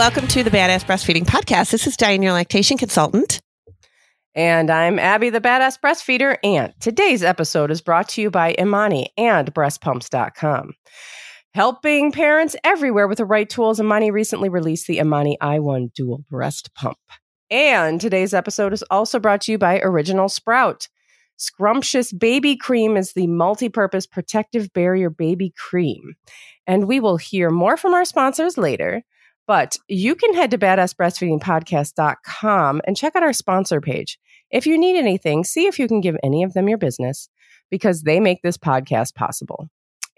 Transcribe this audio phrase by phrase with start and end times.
[0.00, 1.72] welcome to the Badass Breastfeeding Podcast.
[1.72, 3.38] This is Diane, your lactation consultant.
[4.34, 6.38] And I'm Abby, the Badass Breastfeeder.
[6.42, 10.72] And today's episode is brought to you by Imani and breastpumps.com.
[11.52, 16.74] Helping parents everywhere with the right tools, Imani recently released the Imani i1 Dual Breast
[16.74, 16.96] Pump.
[17.50, 20.88] And today's episode is also brought to you by Original Sprout.
[21.36, 26.14] Scrumptious Baby Cream is the multi purpose protective barrier baby cream.
[26.66, 29.02] And we will hear more from our sponsors later.
[29.50, 34.16] But you can head to badassbreastfeedingpodcast.com and check out our sponsor page.
[34.52, 37.28] If you need anything, see if you can give any of them your business
[37.68, 39.68] because they make this podcast possible.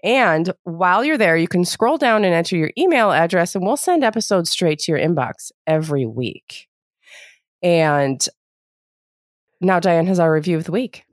[0.03, 3.75] And while you're there, you can scroll down and enter your email address, and we'll
[3.75, 6.67] send episodes straight to your inbox every week.
[7.63, 8.23] And
[9.61, 11.05] now Diane has our review of the week.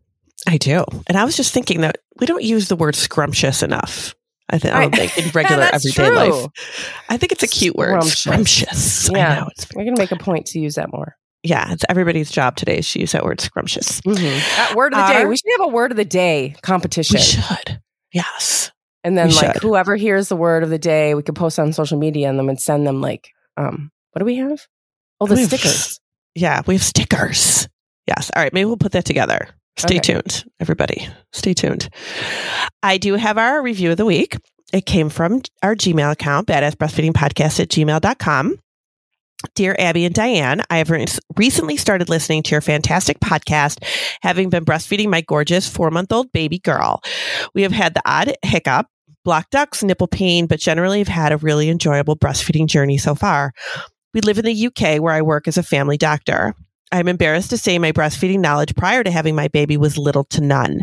[0.46, 0.84] I do.
[1.06, 4.14] And I was just thinking that we don't use the word scrumptious enough.
[4.50, 6.14] I think I don't think in regular everyday true.
[6.16, 7.02] life.
[7.08, 8.02] I think it's a cute word.
[8.02, 9.04] Scrumptious.
[9.06, 9.10] Scrumptious.
[9.14, 9.48] I Yeah, know.
[9.52, 11.16] It's, we're going to make a point to use that more.
[11.42, 14.00] yeah, it's everybody's job today is to use that word scrumptious.
[14.04, 15.20] That word of the day.
[15.22, 17.16] Our- We should have a word of the day competition.
[17.16, 17.80] We should.
[18.12, 18.70] Yes.
[19.04, 19.62] And then We like should.
[19.62, 22.46] whoever hears the word of the day, we could post on social media and then
[22.46, 24.66] we'd send them like um what do we have?
[25.20, 26.00] Oh, the We have- stickers.
[26.34, 27.68] Yeah, we have stickers.
[28.06, 28.30] Yes.
[28.34, 28.52] All right.
[28.52, 29.48] Maybe we'll put that together.
[29.76, 30.14] Stay Okay.
[30.14, 31.08] tuned, everybody.
[31.32, 31.88] Stay tuned.
[32.82, 34.36] I do have our review of the week.
[34.72, 38.56] It came from our Gmail account, badassbreastfeedingpodcast at gmail.com.
[39.54, 43.82] Dear Abby and Diane, I have re- recently started listening to your fantastic podcast,
[44.20, 47.00] having been breastfeeding my gorgeous four month old baby girl.
[47.54, 48.86] We have had the odd hiccup,
[49.24, 53.52] block ducts, nipple pain, but generally have had a really enjoyable breastfeeding journey so far.
[54.12, 56.54] We live in the UK where I work as a family doctor.
[56.92, 60.40] I'm embarrassed to say my breastfeeding knowledge prior to having my baby was little to
[60.40, 60.82] none.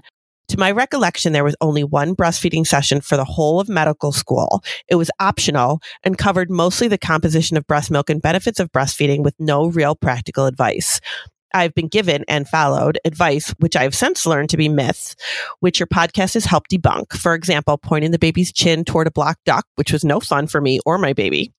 [0.50, 4.64] To my recollection, there was only one breastfeeding session for the whole of medical school.
[4.88, 9.24] It was optional and covered mostly the composition of breast milk and benefits of breastfeeding
[9.24, 11.02] with no real practical advice.
[11.54, 15.16] I've been given and followed advice, which I've since learned to be myths,
[15.60, 17.14] which your podcast has helped debunk.
[17.14, 20.62] For example, pointing the baby's chin toward a block duct, which was no fun for
[20.62, 21.52] me or my baby.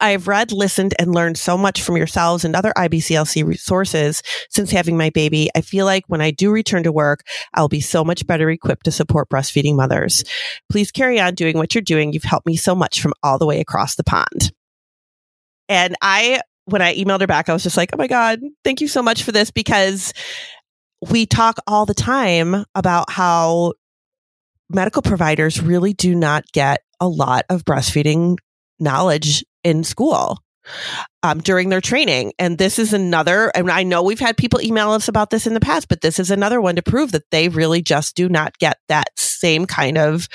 [0.00, 4.70] I have read, listened, and learned so much from yourselves and other IBCLC resources since
[4.70, 5.48] having my baby.
[5.54, 8.84] I feel like when I do return to work, I'll be so much better equipped
[8.84, 10.24] to support breastfeeding mothers.
[10.70, 12.12] Please carry on doing what you're doing.
[12.12, 14.52] You've helped me so much from all the way across the pond.
[15.68, 18.80] And I, when I emailed her back, I was just like, oh my God, thank
[18.80, 20.12] you so much for this because
[21.08, 23.74] we talk all the time about how
[24.70, 28.36] medical providers really do not get a lot of breastfeeding
[28.80, 30.38] knowledge in school
[31.22, 32.32] um, during their training.
[32.38, 35.54] And this is another, and I know we've had people email us about this in
[35.54, 38.58] the past, but this is another one to prove that they really just do not
[38.58, 40.28] get that same kind of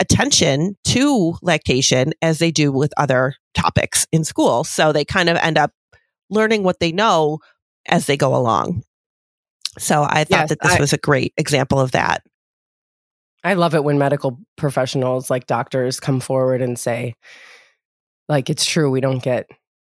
[0.00, 4.64] attention to lactation as they do with other topics in school.
[4.64, 5.70] So they kind of end up
[6.30, 7.38] learning what they know
[7.86, 8.82] as they go along.
[9.78, 12.22] So I thought Yes, that this I- was a great example of that.
[13.44, 17.14] I love it when medical professionals like doctors come forward and say
[18.28, 19.46] like it's true we don't get,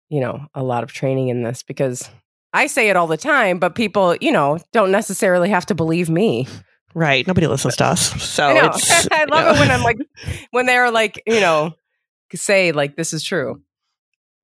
[0.10, 2.10] you know, a lot of training in this because
[2.54, 6.10] I say it all the time, but people, you know, don't necessarily have to believe
[6.10, 6.48] me.
[6.96, 7.26] Right.
[7.28, 8.10] Nobody listens to us.
[8.22, 9.52] So I it's, I love know.
[9.54, 9.98] it when I'm like
[10.52, 11.74] when they're like, you know,
[12.34, 13.62] say like this is true.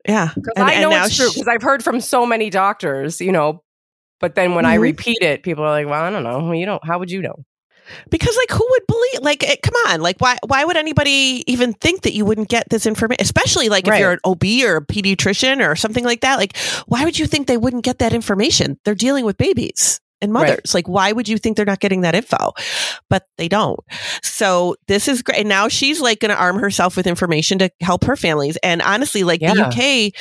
[0.07, 0.29] Yeah.
[0.35, 3.63] Because I know now it's true because I've heard from so many doctors, you know.
[4.19, 4.81] But then when I Mhm.
[4.81, 6.51] repeat it, people are like, "Well, I don't know.
[6.53, 6.85] You don't.
[6.85, 7.35] How would you know?"
[8.09, 11.73] Because like who would believe like it, come on like why why would anybody even
[11.73, 14.85] think that you wouldn't get this information especially like if you're an OB or a
[14.85, 16.57] pediatrician or something like that like
[16.87, 18.79] why would you think they wouldn't get that information?
[18.85, 20.47] They're dealing with babies and Right.
[20.47, 20.73] mothers.
[20.73, 22.53] Like why would you think they're not getting that info?
[23.09, 23.79] But they don't.
[24.23, 27.69] So this is great and now she's like going to arm herself with information to
[27.81, 28.57] help her families.
[28.63, 30.13] And honestly like the UK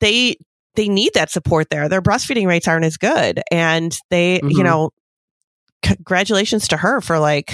[0.00, 0.36] they
[0.76, 1.88] they need that support there.
[1.88, 3.40] Their breastfeeding rates aren't as good.
[3.50, 4.64] And they you Mhm.
[4.64, 4.90] know
[5.84, 7.52] congratulations to her for like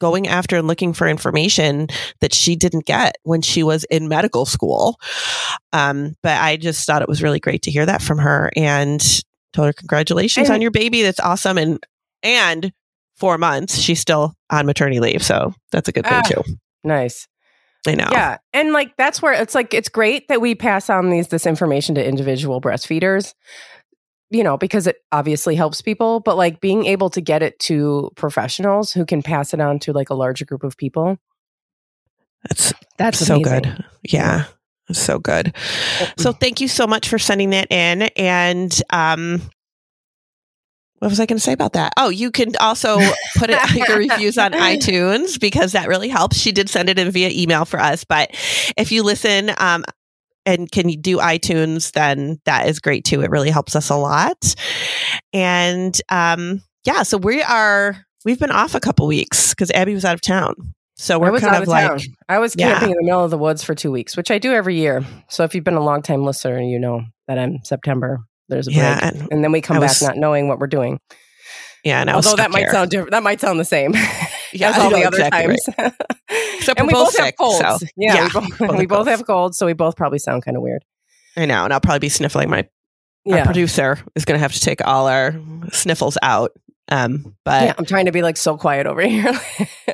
[0.00, 1.86] going after and looking for information
[2.20, 4.98] that she didn't get when she was in medical school.
[5.72, 9.00] Um, but I just thought it was really great to hear that from her and
[9.52, 11.02] told her congratulations And- on your baby.
[11.02, 11.58] That's awesome.
[11.58, 11.84] And,
[12.22, 12.72] and
[13.16, 15.22] four months, she's still on maternity leave.
[15.22, 16.22] So that's a good thing Ah.
[16.22, 16.42] too.
[16.82, 17.26] Nice.
[17.86, 18.08] I know.
[18.12, 18.36] Yeah.
[18.52, 21.94] And like that's where it's like it's great that we pass on these this information
[21.94, 23.32] to individual breastfeeders.
[24.30, 28.12] You know, because it obviously helps people, but like being able to get it to
[28.14, 31.18] professionals who can pass it on to like a larger group of people.
[32.48, 33.62] That's That's so amazing.
[33.62, 33.84] good.
[34.04, 34.44] Yeah.
[34.92, 35.54] So good.
[36.16, 38.02] So thank you so much for sending that in.
[38.16, 39.42] And um
[41.00, 41.94] what was I going to say about that?
[41.96, 42.98] Oh, you can also
[43.38, 46.36] put it like your reviews on iTunes because that really helps.
[46.36, 48.30] She did send it in via email for us, but
[48.76, 49.84] if you listen um
[50.46, 53.22] and can you do iTunes, then that is great too.
[53.22, 54.54] It really helps us a lot.
[55.32, 60.04] And um, yeah, so we are we've been off a couple weeks because Abby was
[60.04, 60.54] out of town.
[60.96, 62.00] So we're kind of, of like town.
[62.28, 62.94] I was camping yeah.
[62.94, 65.02] in the middle of the woods for two weeks, which I do every year.
[65.30, 68.20] So if you've been a long time listener, you know that I'm September.
[68.48, 70.98] There's a break, yeah, and, and, then we come back not knowing what we're doing.
[71.84, 72.72] Yeah, and although that might here.
[72.72, 73.94] sound different, that might sound the same.
[74.52, 75.68] Yeah, all the other exactly times.
[75.78, 75.92] Right.
[76.60, 77.58] Except and we both sick, have colds.
[77.58, 77.78] So.
[77.96, 80.56] Yeah, yeah, we both, both we both have colds, so we both probably sound kind
[80.56, 80.84] of weird.
[81.36, 82.50] I know, and I'll probably be sniffling.
[82.50, 82.68] My
[83.24, 83.44] yeah.
[83.44, 85.34] producer is going to have to take all our
[85.72, 86.52] sniffles out.
[86.92, 89.32] Um, but yeah, I'm trying to be like so quiet over here.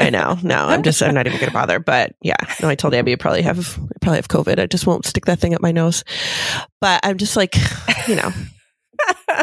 [0.01, 0.39] I know.
[0.43, 1.03] No, I'm just.
[1.03, 1.79] I'm not even going to bother.
[1.79, 4.59] But yeah, no, I told Abby I probably have I probably have COVID.
[4.59, 6.05] I just won't stick that thing up my nose.
[6.81, 7.55] But I'm just like,
[8.09, 8.33] you know.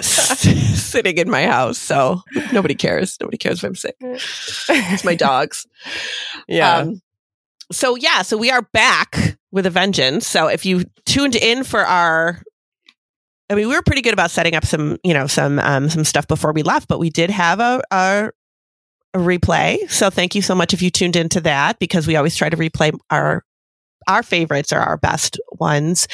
[0.01, 1.77] sitting in my house.
[1.77, 2.21] So
[2.51, 3.17] nobody cares.
[3.21, 3.95] Nobody cares if I'm sick.
[4.01, 5.67] It's my dogs.
[6.47, 6.77] Yeah.
[6.77, 7.01] Um,
[7.71, 10.27] so yeah, so we are back with a vengeance.
[10.27, 12.42] So if you tuned in for our
[13.50, 16.04] I mean, we were pretty good about setting up some, you know, some um, some
[16.04, 18.31] stuff before we left, but we did have a, a,
[19.13, 19.89] a replay.
[19.92, 22.57] So thank you so much if you tuned into that because we always try to
[22.57, 23.44] replay our
[24.07, 26.07] our favorites are our best ones.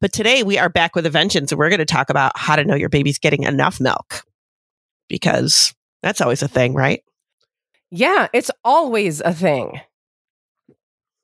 [0.00, 2.56] But today we are back with a vengeance and we're going to talk about how
[2.56, 4.24] to know your baby's getting enough milk
[5.08, 7.02] because that's always a thing, right?
[7.90, 9.80] Yeah, it's always a thing.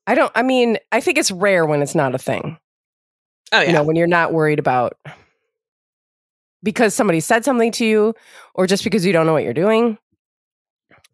[0.07, 2.59] I don't, I mean, I think it's rare when it's not a thing.
[3.53, 3.69] Oh, yeah.
[3.69, 4.97] You know, when you're not worried about
[6.63, 8.15] because somebody said something to you
[8.55, 9.99] or just because you don't know what you're doing.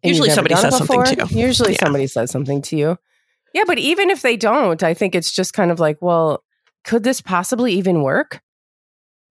[0.01, 1.25] Usually somebody says something to you.
[1.47, 1.79] Usually yeah.
[1.83, 2.97] somebody says something to you.
[3.53, 6.43] Yeah, but even if they don't, I think it's just kind of like, well,
[6.83, 8.41] could this possibly even work?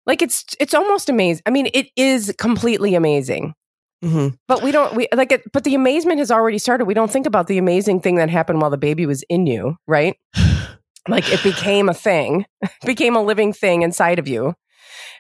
[0.07, 1.43] Like it's it's almost amazing.
[1.47, 3.55] I mean, it is completely amazing.
[4.05, 4.35] Mm-hmm.
[4.47, 5.51] But we don't we like it.
[5.53, 6.85] But the amazement has already started.
[6.85, 9.77] We don't think about the amazing thing that happened while the baby was in you,
[9.87, 10.17] right?
[11.09, 12.47] like it became a thing,
[12.85, 14.55] became a living thing inside of you,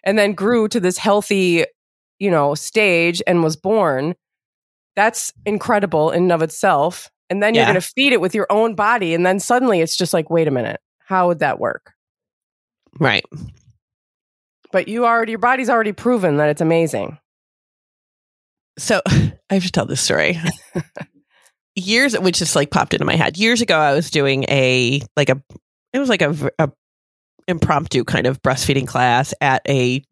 [0.04, 1.64] and then grew to this healthy,
[2.18, 4.14] you know, stage and was born.
[4.94, 8.46] That's incredible in and of itself and then you're going to feed it with your
[8.50, 11.92] own body and then suddenly it's just like wait a minute how would that work
[12.98, 13.24] right
[14.72, 17.18] but you already your body's already proven that it's amazing
[18.78, 20.38] so i have to tell this story
[21.74, 25.28] years which just like popped into my head years ago i was doing a like
[25.28, 25.42] a
[25.92, 26.70] it was like a, a
[27.48, 30.02] impromptu kind of breastfeeding class at a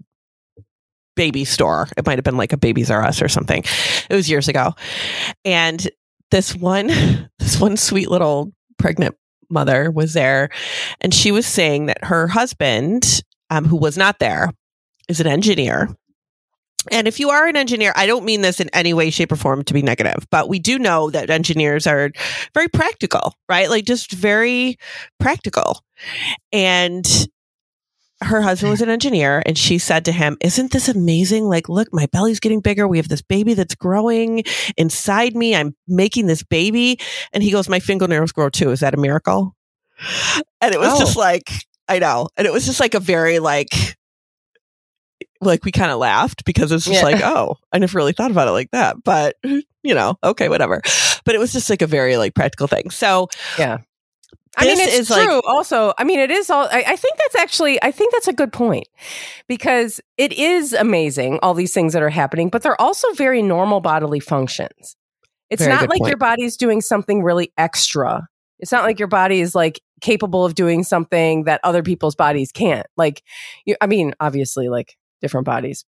[1.17, 1.89] baby store.
[1.97, 3.63] It might have been like a Babies R Us or something.
[4.11, 4.75] It was years ago.
[5.45, 5.89] And
[6.31, 6.87] this one
[7.39, 9.17] this one sweet little pregnant
[9.51, 10.49] mother was there
[11.01, 14.51] and she was saying that her husband um, who was not there
[15.09, 15.95] is an engineer
[16.91, 19.37] and if you are an engineer i don't mean this in any way shape or
[19.37, 22.11] form to be negative but we do know that engineers are
[22.55, 24.77] very practical right like just very
[25.19, 25.81] practical
[26.53, 27.29] and
[28.25, 31.45] her husband was an engineer and she said to him, Isn't this amazing?
[31.45, 32.89] Like, look, my belly's getting bigger.
[32.89, 34.45] We have this baby that's growing
[34.77, 35.55] inside me.
[35.55, 36.99] I'm making this baby.
[37.33, 38.71] And he goes, My fingernails grow too.
[38.71, 39.55] Is that a miracle?
[40.61, 40.99] And it was oh.
[40.99, 41.51] just like,
[41.89, 42.29] I know.
[42.37, 43.97] And it was just like a very like,
[45.45, 47.05] like we kind of laughed because it's just yeah.
[47.05, 48.97] like, oh, I never really thought about it like that.
[49.05, 50.83] But, you know, okay, whatever.
[51.25, 52.91] But it was just like a very like practical thing.
[52.91, 53.79] So, yeah.
[54.57, 55.17] I mean, it's true.
[55.17, 56.69] Like, also, I mean, it is all.
[56.71, 57.83] I, I, think that's actually.
[57.83, 58.87] I think that's a good point
[59.49, 63.81] because it is amazing all these things that are happening, but they're also very normal
[63.81, 64.97] bodily functions.
[65.51, 66.09] It's not like point.
[66.09, 68.29] your body's doing something really extra.
[68.61, 72.53] It's not like your body is like capable of doing something that other people's bodies
[72.53, 72.87] can't.
[72.97, 73.23] Like,
[73.65, 75.85] you, I mean, obviously, like different bodies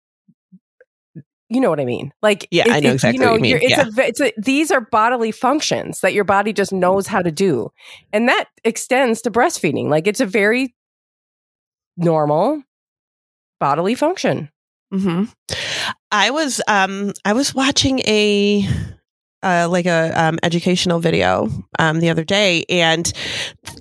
[1.50, 2.12] you know what I mean?
[2.22, 3.18] Like, yeah, it, I know exactly.
[3.18, 3.56] you know, what you mean.
[3.60, 3.84] It's, yeah.
[3.84, 7.70] a, it's a, these are bodily functions that your body just knows how to do,
[8.12, 9.88] and that extends to breastfeeding.
[9.88, 10.74] Like, it's a very
[11.96, 12.62] normal
[13.58, 14.48] bodily function.
[14.92, 15.24] hmm
[16.12, 18.66] I was um I was watching a
[19.42, 23.12] uh, like a um, educational video um, the other day, and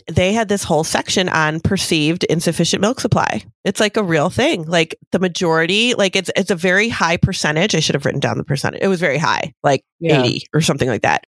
[0.07, 3.43] they had this whole section on perceived insufficient milk supply.
[3.65, 4.63] It's like a real thing.
[4.63, 7.75] Like the majority, like it's it's a very high percentage.
[7.75, 8.81] I should have written down the percentage.
[8.81, 10.21] It was very high, like yeah.
[10.21, 11.25] eighty or something like that,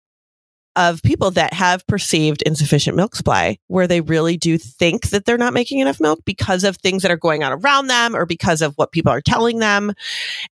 [0.76, 5.36] of people that have perceived insufficient milk supply, where they really do think that they're
[5.36, 8.62] not making enough milk because of things that are going on around them or because
[8.62, 9.92] of what people are telling them,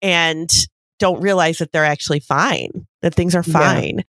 [0.00, 3.98] and don't realize that they're actually fine, that things are fine.
[3.98, 4.04] Yeah.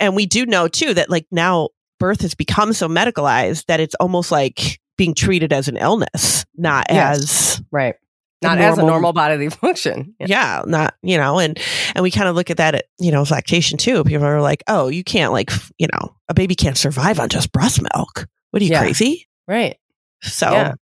[0.00, 3.94] And we do know too that like now birth has become so medicalized that it's
[3.96, 7.18] almost like being treated as an illness, not yes.
[7.18, 7.94] as right.
[8.40, 10.14] Not normal, as a normal bodily function.
[10.20, 10.26] Yeah.
[10.28, 10.62] yeah.
[10.64, 11.58] not, you know, and
[11.94, 14.04] and we kind of look at that at, you know, lactation too.
[14.04, 17.50] People are like, "Oh, you can't like, you know, a baby can't survive on just
[17.50, 18.80] breast milk." What are you yeah.
[18.80, 19.26] crazy?
[19.48, 19.76] Right.
[20.22, 20.74] So.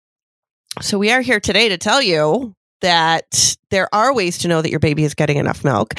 [0.82, 4.70] So we are here today to tell you that there are ways to know that
[4.70, 5.94] your baby is getting enough milk.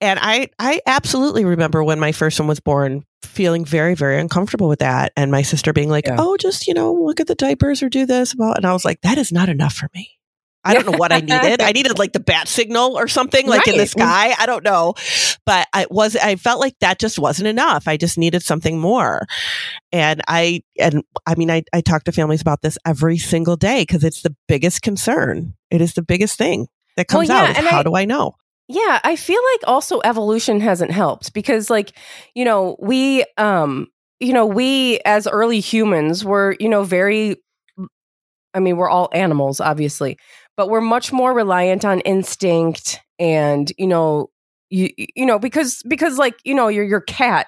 [0.00, 4.68] And I I absolutely remember when my first one was born feeling very very uncomfortable
[4.68, 6.16] with that and my sister being like, Yeah.
[6.18, 9.00] "Oh, just, you know, look at the diapers or do this." And I was like,
[9.02, 10.18] "That is not enough for me."
[10.64, 11.60] I don't know what I needed.
[11.60, 14.34] I needed like the bat signal or something like in the sky.
[14.38, 14.94] I don't know.
[15.44, 17.86] But I was I felt like that just wasn't enough.
[17.86, 19.26] I just needed something more.
[19.92, 23.82] And I and I mean I I talk to families about this every single day
[23.82, 25.54] because it's the biggest concern.
[25.70, 27.50] It is the biggest thing that Well, comes yeah, out.
[27.50, 28.36] is how I- do I know?
[28.66, 31.92] Yeah, I feel like also evolution hasn't helped because like,
[32.34, 33.88] you know, we um
[34.20, 37.36] you know, we as early humans were, you know, very
[38.54, 40.16] I mean, we're all animals obviously,
[40.56, 44.30] but we're much more reliant on instinct and, you know,
[44.70, 47.46] you you know, because because like, you know, your your cat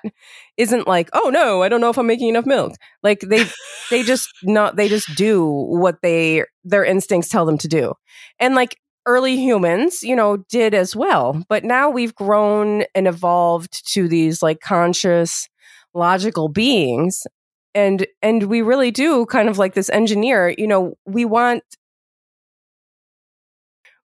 [0.57, 3.45] isn't like, "Oh no, I don't know if I'm making enough milk." Like they
[3.91, 7.95] they just not they just do what they their instincts tell them to do.
[8.39, 11.43] And like early humans, you know, did as well.
[11.49, 15.49] But now we've grown and evolved to these like conscious,
[15.95, 17.27] logical beings.
[17.75, 21.63] And and we really do kind of like this engineer, you know, we want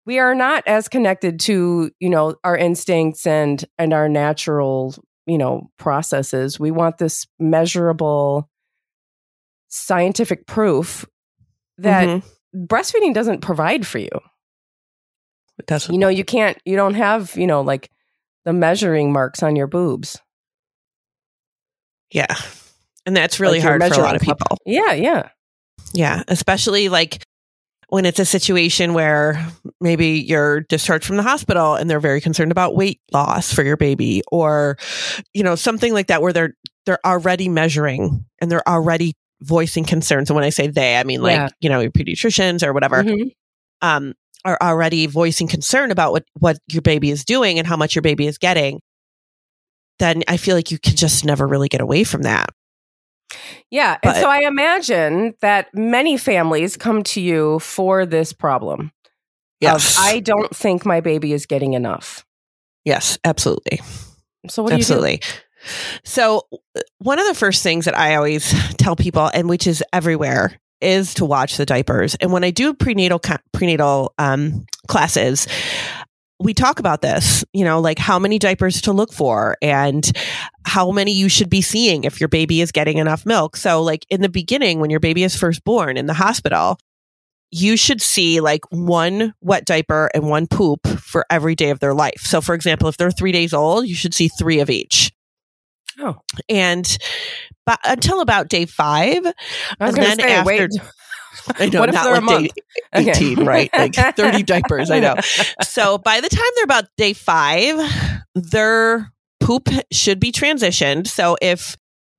[0.05, 4.95] we are not as connected to, you know, our instincts and and our natural,
[5.25, 6.59] you know, processes.
[6.59, 8.49] We want this measurable
[9.69, 11.05] scientific proof
[11.79, 12.23] that Mhm.
[12.67, 14.09] breastfeeding doesn't provide for you
[15.59, 15.93] It doesn't.
[15.93, 17.89] you know you can't you don't have you know like
[18.45, 20.21] the measuring marks on your boobs
[22.11, 22.33] yeah.
[23.05, 24.57] And that's really Like hard for a lot of people.
[24.65, 25.29] yeah yeah
[25.93, 27.21] Yeah, especially like
[27.89, 29.45] when it's a situation where
[29.79, 33.77] maybe you're discharged from the hospital and they're very concerned about weight loss for your
[33.77, 34.77] baby or
[35.33, 36.53] you know something like that where they're
[36.85, 41.21] they're already measuring and they're already voicing concerns and when I say they I mean
[41.21, 41.49] like Yeah.
[41.59, 43.31] you know your pediatricians or whatever Mhm.
[43.81, 44.13] um
[44.45, 48.01] are already voicing concern about what what your baby is doing and how much your
[48.03, 48.79] baby is getting
[49.99, 52.49] then I feel like you can just never really get away from that.
[53.71, 58.91] Yeah But- and so i imagine that many families come to you for this problem
[59.61, 59.97] Yes.
[59.97, 62.25] of i don't think my baby is getting enough
[62.83, 63.79] yes, absolutely.
[64.47, 65.21] so what do Absolutely.
[66.03, 66.43] So,
[66.77, 70.59] uh, one of the first things that I always tell people, and which is everywhere,
[70.81, 72.15] is to watch the diapers.
[72.15, 73.19] And when I do prenatal
[73.53, 75.47] prenatal um, classes,
[76.45, 77.43] we talk about this.
[77.51, 80.09] You know, like how many diapers to look for, and
[80.65, 83.57] how many you should be seeing if your baby is getting enough milk.
[83.57, 86.77] So, like in the beginning, when your baby is first born in the hospital.
[87.51, 91.93] You should see like one wet diaper and one poop for every day of their
[91.93, 92.21] life.
[92.21, 95.13] So, for example, if they're three days old, you should see three of each
[95.99, 96.17] Oh.
[96.49, 96.97] and
[97.65, 99.25] but until about day five,
[99.79, 100.69] i was and then say after- wait
[101.59, 102.51] I know What if not they're a like day month?
[102.95, 103.09] Okay.
[103.09, 103.69] eighteen, right?
[103.73, 104.89] Like thirty diapers.
[104.91, 105.15] I know.
[105.63, 107.77] So by the time they're about day five,
[108.35, 111.07] their poop should be transitioned.
[111.07, 111.75] So if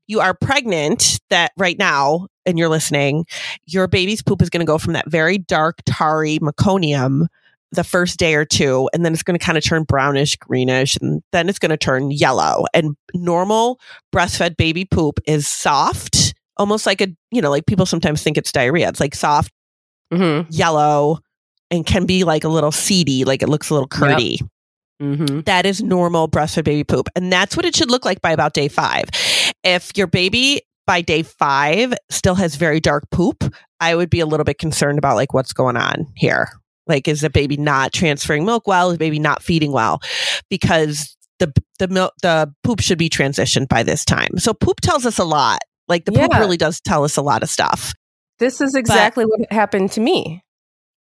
[0.06, 3.24] you are pregnant, that right now, and you're listening,
[3.66, 7.26] your baby's poop is going to go from that very dark, tarry meconium
[7.72, 10.96] the first day or two, and then it's going to kind of turn brownish, greenish,
[11.00, 12.64] and then it's going to turn yellow.
[12.72, 13.80] And normal
[14.14, 18.52] breastfed baby poop is soft, almost like a, you know, like people sometimes think it's
[18.52, 18.88] diarrhea.
[18.88, 19.52] It's like soft,
[20.12, 20.46] Mhm.
[20.50, 21.18] yellow,
[21.70, 24.40] and can be like a little seedy, like it looks a little curdy.
[25.02, 25.44] Mhm.
[25.44, 27.08] That is normal breastfed baby poop.
[27.14, 29.04] And that's what it should look like by about day five.
[29.62, 33.44] If your baby by day five still has very dark poop,
[33.80, 36.48] I would be a little bit concerned about like what's going on here.
[36.86, 38.90] Like, is the baby not transferring milk well?
[38.90, 40.00] Is the baby not feeding well?
[40.48, 44.38] Because the the milk the poop should be transitioned by this time.
[44.38, 45.58] So poop tells us a lot.
[45.88, 46.38] Like the poop Yeah.
[46.38, 47.94] really does tell us a lot of stuff.
[48.38, 50.42] this is exactly what happened to me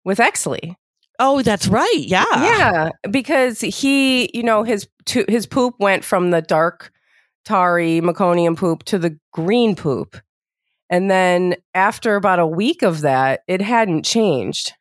[0.03, 0.75] with exley
[1.17, 1.93] Oh, that's right.
[1.97, 2.25] Yeah.
[2.33, 6.91] Yeah, because he, you know, his to, his poop went from the dark,
[7.45, 10.17] tarry meconium poop to the green poop,
[10.89, 14.73] and then after about a week of that, it hadn't changed.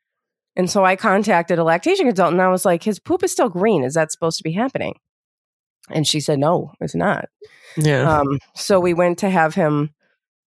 [0.56, 3.48] And so I contacted a lactation consultant, and I was like, "His poop is still
[3.48, 3.84] green.
[3.84, 4.96] Is that supposed to be happening?"
[5.90, 7.28] And she said, "No, it's not."
[7.76, 8.20] Yeah.
[8.20, 9.90] Um, so we went to have him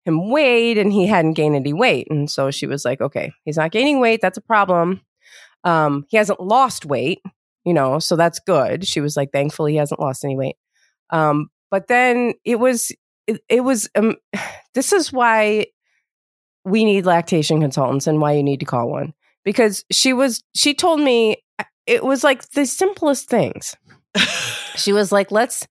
[0.04, 2.06] him weighed, and he hadn't gained any weight.
[2.10, 4.20] And so she was like, "Okay, he's not gaining weight.
[4.22, 5.02] That's a problem.
[5.64, 7.20] Um, he hasn't lost weight,
[7.64, 10.56] you know, so that's good." She was like, "Thankfully, he hasn't lost any weight."
[11.10, 12.92] Um, but then it was
[13.26, 14.16] it, it was um,
[14.74, 15.66] this is why
[16.64, 20.74] we need lactation consultants and why you need to call one because she was she
[20.74, 21.36] told me
[21.86, 23.74] it was like the simplest things
[24.76, 25.66] she was like let's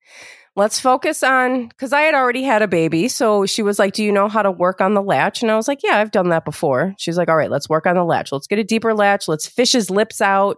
[0.57, 3.07] let's focus on because I had already had a baby.
[3.07, 5.41] So she was like, Do you know how to work on the latch?
[5.41, 6.93] And I was like, Yeah, I've done that before.
[6.97, 8.33] She's like, All right, let's work on the latch.
[8.33, 9.29] Let's get a deeper latch.
[9.29, 10.57] Let's fish his lips out.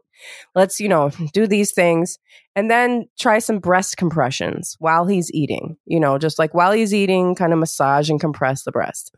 [0.55, 2.17] Let's, you know, do these things.
[2.55, 6.93] And then try some breast compressions while he's eating, you know, just like while he's
[6.93, 9.15] eating, kind of massage and compress the breast.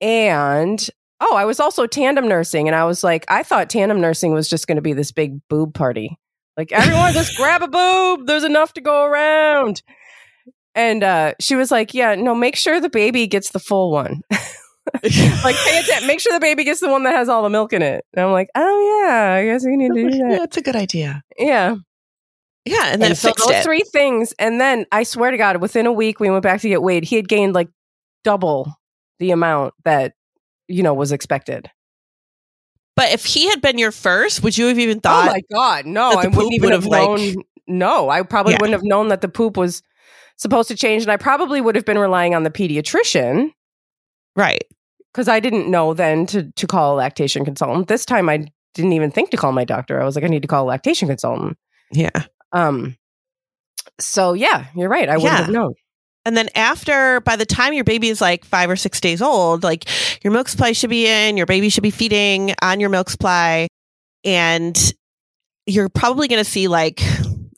[0.00, 0.86] And
[1.20, 2.68] oh, I was also tandem nursing.
[2.68, 5.40] And I was like, I thought tandem nursing was just going to be this big
[5.48, 6.18] boob party.
[6.56, 8.26] Like, everyone just grab a boob.
[8.26, 9.82] There's enough to go around.
[10.74, 14.22] And uh, she was like, Yeah, no, make sure the baby gets the full one.
[14.30, 16.06] like, pay attention.
[16.06, 18.04] Make sure the baby gets the one that has all the milk in it.
[18.14, 20.36] And I'm like, Oh, yeah, I guess we need to do that.
[20.38, 21.22] That's a good idea.
[21.38, 21.76] Yeah.
[22.64, 22.86] Yeah.
[22.92, 23.64] And then And so those it.
[23.64, 24.32] three things.
[24.38, 27.04] And then I swear to God, within a week, we went back to get weighed.
[27.04, 27.68] He had gained like
[28.24, 28.72] double
[29.18, 30.14] the amount that,
[30.68, 31.68] you know, was expected.
[32.96, 35.28] But if he had been your first, would you have even thought?
[35.28, 35.86] oh my God.
[35.86, 37.34] No, I wouldn't even would have have, like- known.
[37.66, 38.58] no, I probably Yeah.
[38.60, 39.82] wouldn't have known that the poop was
[40.36, 41.02] supposed to change.
[41.02, 43.52] And I probably would have been relying on the pediatrician
[44.36, 44.62] right.
[45.12, 47.88] because I didn't know then to, to call a lactation consultant.
[47.88, 50.00] This time I didn't even think to call my doctor.
[50.00, 51.56] I was like, I need to call a lactation consultant.
[51.92, 52.10] Yeah.
[52.52, 52.96] Um,
[54.00, 55.08] so yeah, you're right.
[55.08, 55.36] I wouldn't Yeah.
[55.44, 55.74] have known.
[56.24, 59.62] And then after, by the time your baby is like five or six days old,
[59.62, 59.86] like
[60.22, 63.68] your milk supply should be in, your baby should be feeding on your milk supply.
[64.24, 64.78] And
[65.66, 67.00] you're probably going to see like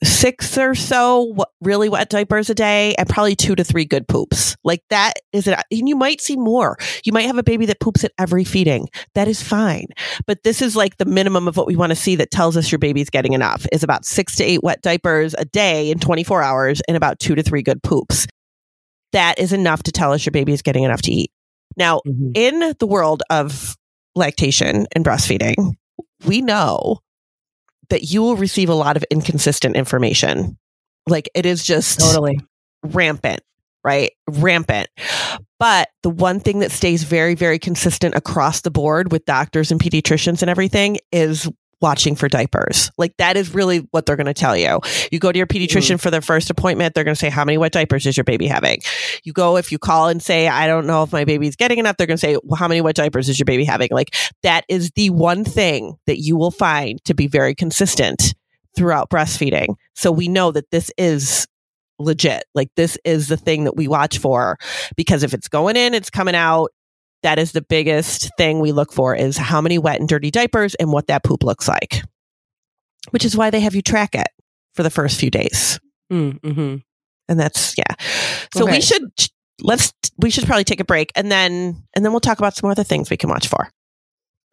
[0.03, 4.55] six or so really wet diapers a day and probably two to three good poops.
[4.63, 5.59] Like that is it.
[5.71, 6.77] And you might see more.
[7.03, 8.87] You might have a baby that poops at every feeding.
[9.13, 9.87] That is fine.
[10.25, 12.71] But this is like the minimum of what we want to see that tells us
[12.71, 16.41] your baby's getting enough is about six to eight wet diapers a day in 24
[16.41, 18.27] hours and about two to three good poops
[19.15, 21.31] that is enough to tell us your baby is getting enough to eat.
[21.77, 22.31] Now, mm-hmm.
[22.35, 23.75] in the world of
[24.13, 25.73] lactation and breastfeeding,
[26.25, 26.99] we know
[27.89, 30.57] that you will receive a lot of inconsistent information.
[31.07, 32.39] Like it is just Totally.
[32.83, 33.39] rampant,
[33.85, 34.11] right?
[34.29, 34.89] Rampant.
[35.59, 39.79] But the one thing that stays very, very consistent across the board with doctors and
[39.79, 41.49] pediatricians and everything is
[41.85, 42.89] watching for diapers.
[42.97, 44.79] Like that is really what they're going to tell you.
[45.11, 45.99] You go to your pediatrician mm.
[45.99, 48.47] for their first appointment, they're going to say, How many wet diapers is your baby
[48.47, 48.79] having?
[49.23, 51.97] You go, if you call and say, I don't know if my baby's getting enough,
[51.97, 53.89] they're going to say, well, How many wet diapers is your baby having?
[53.91, 58.33] Like that is the one thing that you will find to be very consistent
[58.75, 59.75] throughout breastfeeding.
[59.93, 61.47] So we know that this is
[61.99, 62.45] legit.
[62.55, 64.57] Like this is the thing that we watch for
[64.95, 66.71] because if it's going in, it's coming out.
[67.25, 70.75] That is the biggest thing we look for is how many wet and dirty diapers
[70.75, 72.03] and what that poop looks like.
[73.09, 74.27] Which is why they have you track it
[74.75, 75.79] for the first few days.
[76.13, 76.75] Mm-hmm.
[77.27, 77.95] And that's yeah.
[78.53, 78.73] So Okay.
[78.73, 79.09] we should
[79.61, 82.69] let's we should probably take a break and then and then we'll talk about some
[82.69, 83.69] other things we can watch for.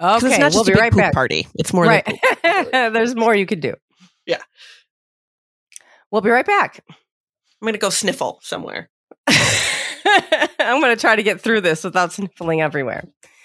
[0.01, 1.13] 'Cause Okay, it's not we'll be a big right poop back.
[1.13, 1.47] party.
[1.57, 2.07] It's more Right.
[2.43, 3.75] than There's more you could do.
[4.27, 4.41] Yeah.
[6.11, 6.83] We'll be right back.
[6.89, 8.89] I'm gonna go sniffle somewhere.
[10.83, 13.05] I'm going to try to get through this without sniffling everywhere.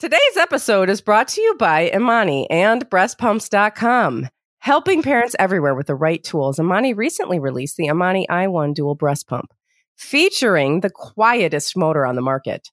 [0.00, 4.28] Today's episode is brought to you by Imani and breastpumps.com.
[4.58, 9.28] Helping parents everywhere with the right tools, Imani recently released the Imani i1 dual breast
[9.28, 9.52] pump,
[9.96, 12.70] featuring the quietest motor on the market.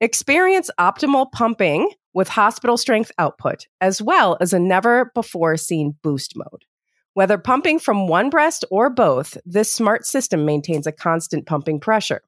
[0.00, 6.32] Experience optimal pumping with hospital strength output, as well as a never before seen boost
[6.34, 6.64] mode.
[7.14, 12.22] Whether pumping from one breast or both, this smart system maintains a constant pumping pressure.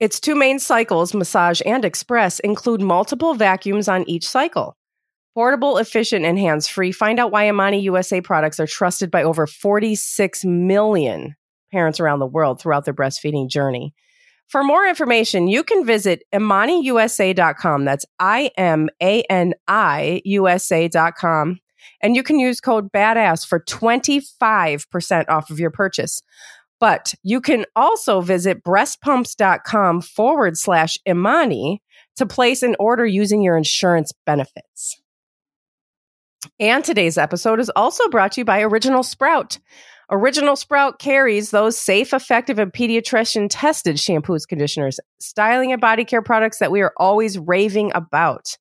[0.00, 4.76] Its two main cycles, massage and express, include multiple vacuums on each cycle.
[5.34, 6.90] Portable, efficient, and hands free.
[6.90, 11.36] Find out why Imani USA products are trusted by over 46 million
[11.70, 13.94] parents around the world throughout their breastfeeding journey.
[14.48, 17.84] For more information, you can visit ImaniUSA.com.
[17.86, 21.60] That's I M A N I USA.com.
[22.00, 26.22] And you can use code BADASS for 25% off of your purchase.
[26.80, 31.80] But you can also visit breastpumps.com forward slash Imani
[32.16, 35.00] to place an order using your insurance benefits.
[36.58, 39.58] And today's episode is also brought to you by Original Sprout.
[40.10, 46.20] Original Sprout carries those safe, effective, and pediatrician tested shampoos, conditioners, styling, and body care
[46.20, 48.58] products that we are always raving about.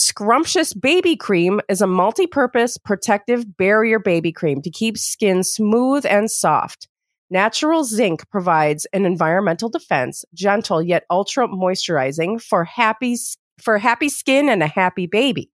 [0.00, 6.06] Scrumptious Baby Cream is a multi purpose protective barrier baby cream to keep skin smooth
[6.06, 6.86] and soft.
[7.30, 13.16] Natural zinc provides an environmental defense, gentle yet ultra moisturizing for happy,
[13.60, 15.50] for happy skin and a happy baby.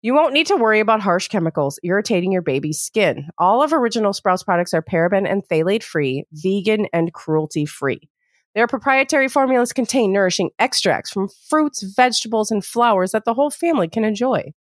[0.00, 3.30] You won't need to worry about harsh chemicals irritating your baby's skin.
[3.36, 8.08] All of Original Sprouts products are paraben and phthalate free, vegan, and cruelty free.
[8.56, 13.86] Their proprietary formulas contain nourishing extracts from fruits, vegetables, and flowers that the whole family
[13.86, 14.54] can enjoy.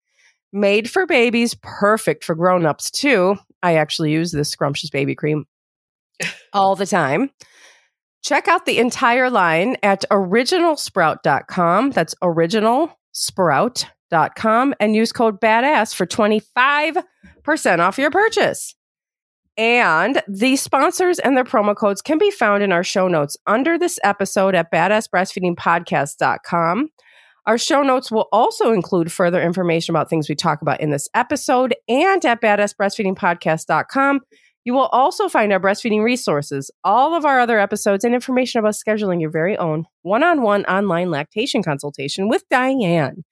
[0.51, 3.38] Made for babies, perfect for grown-ups too.
[3.63, 5.45] I actually use this scrumptious baby cream
[6.53, 7.29] all the time.
[8.21, 11.91] Check out the entire line at originalsprout.com.
[11.91, 17.05] That's originalsprout.com and use code BADASS for 25%
[17.79, 18.75] off your purchase.
[19.58, 23.78] And the sponsors and their promo codes can be found in our show notes under
[23.78, 26.89] this episode at badassbreastfeedingpodcast.com.
[27.46, 31.08] Our show notes will also include further information about things we talk about in this
[31.13, 34.22] episode and at badassbreastfeedingpodcast.com.
[34.65, 38.74] You will also find our breastfeeding resources, all of our other episodes, and information about
[38.74, 43.24] scheduling your very own one on one online lactation consultation with Diane.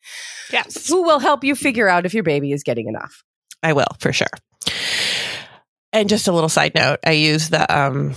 [0.52, 0.88] Yes.
[0.88, 3.24] Who will help you figure out if your baby is getting enough.
[3.64, 4.28] I will for sure.
[5.94, 8.16] And just a little side note, I use the um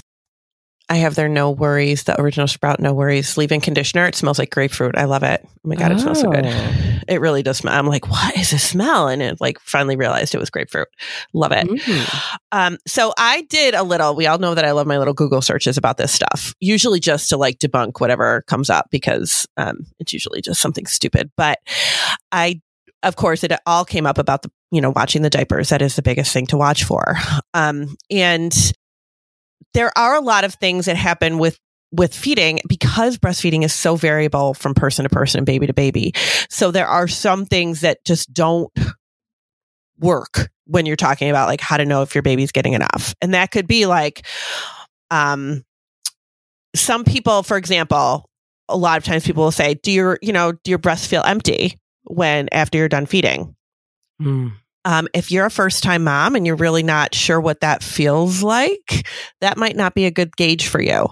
[0.88, 4.06] I have their no worries, the original sprout no worries leave-in conditioner.
[4.06, 4.96] It smells like grapefruit.
[4.96, 5.40] I love it.
[5.44, 6.46] Oh my god, it smells so good.
[6.46, 6.98] Oh.
[7.08, 7.74] It really does smell.
[7.74, 9.08] I'm like, what is this smell?
[9.08, 10.88] And it like finally realized it was grapefruit.
[11.32, 11.66] Love it.
[11.66, 12.30] Mm.
[12.52, 15.42] Um, so I did a little, we all know that I love my little Google
[15.42, 20.12] searches about this stuff, usually just to like debunk whatever comes up because um it's
[20.12, 21.32] usually just something stupid.
[21.36, 21.58] But
[22.30, 22.60] I
[23.06, 25.70] of course it all came up about the you know watching the diapers.
[25.70, 27.16] That is the biggest thing to watch for.
[27.54, 28.54] Um and
[29.74, 31.58] there are a lot of things that happen with
[31.92, 36.12] with feeding because breastfeeding is so variable from person to person and baby to baby.
[36.50, 38.70] So there are some things that just don't
[39.98, 43.14] work when you're talking about like how to know if your baby's getting enough.
[43.22, 44.26] And that could be like
[45.10, 45.64] um
[46.74, 48.28] some people for example
[48.68, 51.22] a lot of times people will say do your you know do your breasts feel
[51.22, 53.54] empty when after you're done feeding
[54.22, 54.52] Mm.
[54.86, 58.42] um, if you're a first time mom and you're really not sure what that feels
[58.42, 59.06] like,
[59.42, 61.08] that might not be a good gauge for you.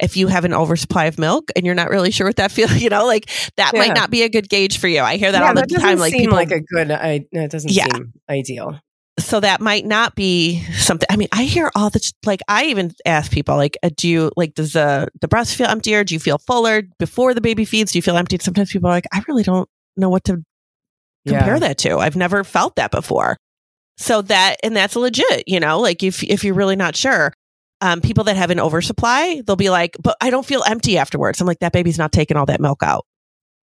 [0.00, 2.76] If you have an oversupply of milk and you're not really sure what that feels,
[2.80, 3.80] you know, like that Yeah.
[3.80, 5.00] might not be a good gauge for you.
[5.00, 5.98] I hear that Yeah, all the doesn't time.
[5.98, 6.92] Like seem people, like a good.
[6.92, 7.86] I, it doesn't Yeah.
[7.92, 8.78] seem ideal.
[9.18, 11.06] so that might not be something.
[11.10, 12.42] I mean, I hear all the like.
[12.48, 16.04] I even ask people like, uh, do you like does the the breast feel emptier?
[16.04, 17.90] Do you feel fuller before the baby feeds?
[17.92, 18.36] Do you feel empty?
[18.40, 20.42] Sometimes people are like, I really don't know what to
[21.26, 21.58] compare Yeah.
[21.60, 21.98] that to.
[21.98, 23.36] I've never felt that before.
[23.98, 27.32] So that and that's legit, you know, like if if you're really not sure.
[27.82, 31.42] Um, people that have an oversupply, they'll be like, but I don't feel empty afterwards.
[31.42, 33.04] I'm like, that baby's not taking all that milk out.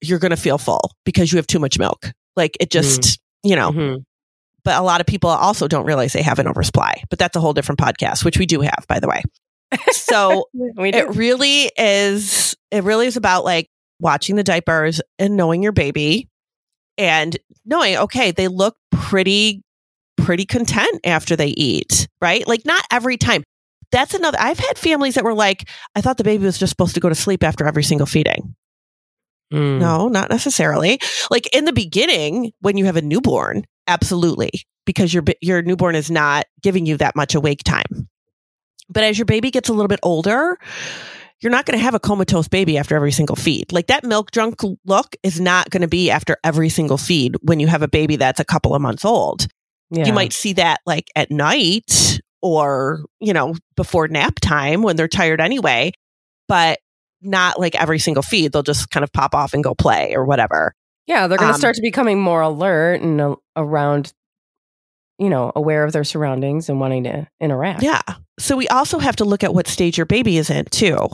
[0.02, 2.12] You're gonna feel full because you have too much milk.
[2.36, 4.04] Like it just, you know, Mhm.
[4.64, 7.02] but a lot of people also don't realize they have an oversupply.
[7.10, 9.24] But that's a whole different podcast, which we do have, by the way.
[9.92, 13.68] So it really is it really is about like
[14.04, 16.30] watching the diapers and knowing your baby
[16.98, 19.64] and knowing okay they look pretty
[20.18, 22.48] pretty content after they eat right?
[22.48, 23.44] Like not every time.
[23.92, 26.96] That's another i've had families that were like i thought the baby was just supposed
[26.96, 28.56] to go to sleep after every single feeding.
[29.54, 29.80] Mm.
[29.80, 31.00] no not necessarily.
[31.30, 34.52] Like in the beginning when you have a newborn absolutely
[34.86, 38.10] because your your newborn is not giving you that much awake time.
[38.90, 40.58] But as your baby gets a little bit older
[41.44, 44.32] you're not going to have a comatose baby after every single feed like that milk
[44.32, 47.88] drunk look is not going to be after every single feed when you have a
[47.88, 49.48] baby that's a couple of months old
[49.92, 50.06] Yeah.
[50.06, 55.08] you might see that like at night or you know before nap time when they're
[55.08, 55.92] tired anyway
[56.48, 56.80] but
[57.22, 60.26] not like every single feed they'll just kind of pop off and go play or
[60.26, 60.74] whatever
[61.08, 64.14] Yeah, they're going to Um, start to becoming more alert and uh, around,
[65.20, 67.84] you know, aware of their surroundings and wanting to interact.
[67.84, 68.02] Yeah.
[68.40, 71.08] So we also have to look at what stage your baby is in too.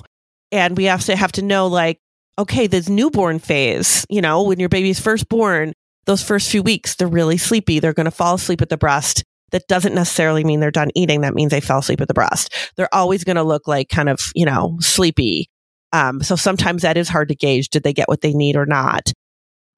[0.51, 1.99] And we also have to know like,
[2.38, 5.73] okay, this newborn phase, you know, when your baby's first born,
[6.05, 7.79] those first few weeks, they're really sleepy.
[7.79, 9.23] They're going to fall asleep at the breast.
[9.51, 11.21] That doesn't necessarily mean they're done eating.
[11.21, 12.53] That means they fell asleep at the breast.
[12.77, 15.49] They're always going to look like kind of, you know, sleepy.
[15.91, 17.69] Um, so sometimes that is hard to gauge.
[17.69, 19.12] Did they get what they need or not?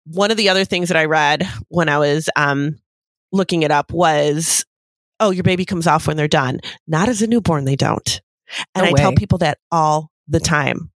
[0.05, 2.79] One of the other things that I read when I was um,
[3.31, 4.65] looking it up was,
[5.19, 6.59] oh, your baby comes off when they're done.
[6.87, 8.21] Not as a newborn, they don't.
[8.75, 10.91] And No I tell people that all the time.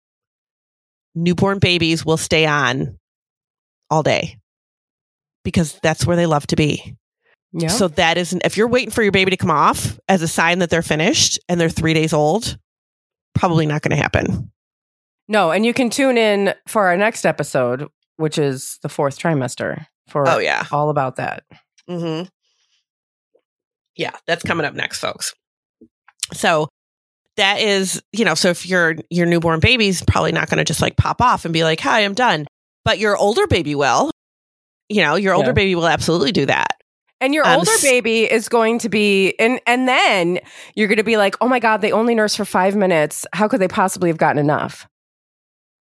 [1.15, 2.97] Newborn babies will stay on
[3.89, 4.37] all day
[5.43, 6.95] because that's where they love to be.
[7.51, 7.67] Yeah.
[7.67, 10.59] So that isn't, if you're waiting for your baby to come off as a sign
[10.59, 12.57] that they're finished and they're three days old,
[13.35, 14.51] probably not going to happen.
[15.27, 19.85] no, and you can tune in for our next episode, which is the fourth trimester,
[20.09, 20.65] for Oh, yeah.
[20.71, 21.43] all about that.
[21.87, 22.27] Mm-hmm.
[23.95, 25.35] Yeah, that's coming up next, folks.
[26.33, 26.69] So
[27.37, 30.81] that is, you know, so if your your newborn baby's probably not going to just
[30.81, 32.45] like pop off and be like, "Hi, I'm done,"
[32.85, 34.11] but your older baby will.
[34.89, 35.53] You know, your older Yeah.
[35.53, 36.75] baby will absolutely do that.
[37.21, 40.39] And your Um, older baby is going to be, and and then
[40.75, 43.25] you're going to be like, oh my god, they only nurse for five minutes.
[43.33, 44.87] How could they possibly have gotten enough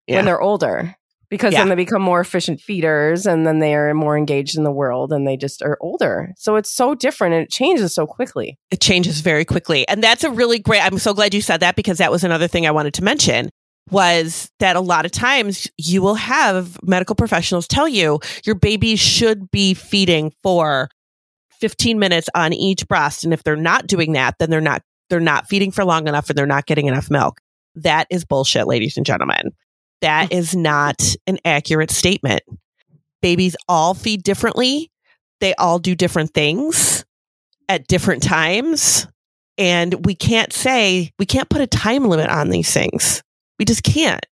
[0.05, 0.17] Yeah.
[0.17, 0.95] when they're older?
[1.29, 1.59] Because Yeah.
[1.59, 5.11] then they become more efficient feeders and then they are more engaged in the world
[5.13, 6.33] and they just are older.
[6.37, 8.57] So it's so different and it changes so quickly.
[8.71, 9.87] it changes very quickly.
[9.87, 12.47] And that's a really great I'm so glad you said that because that was another
[12.47, 13.49] thing I wanted to mention
[13.91, 18.95] was that a lot of times you will have medical professionals tell you your baby
[18.95, 20.89] should be feeding for
[21.59, 25.19] 15 minutes on each breast and if they're not doing that then they're not they're
[25.19, 27.39] not feeding for long enough and they're not getting enough milk.
[27.75, 29.53] That is bullshit ladies and gentlemen.
[30.01, 30.39] That mm-hmm.
[30.39, 32.41] is not an accurate statement.
[33.21, 34.91] Babies all feed differently.
[35.39, 37.05] They all do different things
[37.67, 39.07] at different times.
[39.57, 43.21] And we can't say, we can't put a time limit on these things.
[43.57, 44.25] We just can't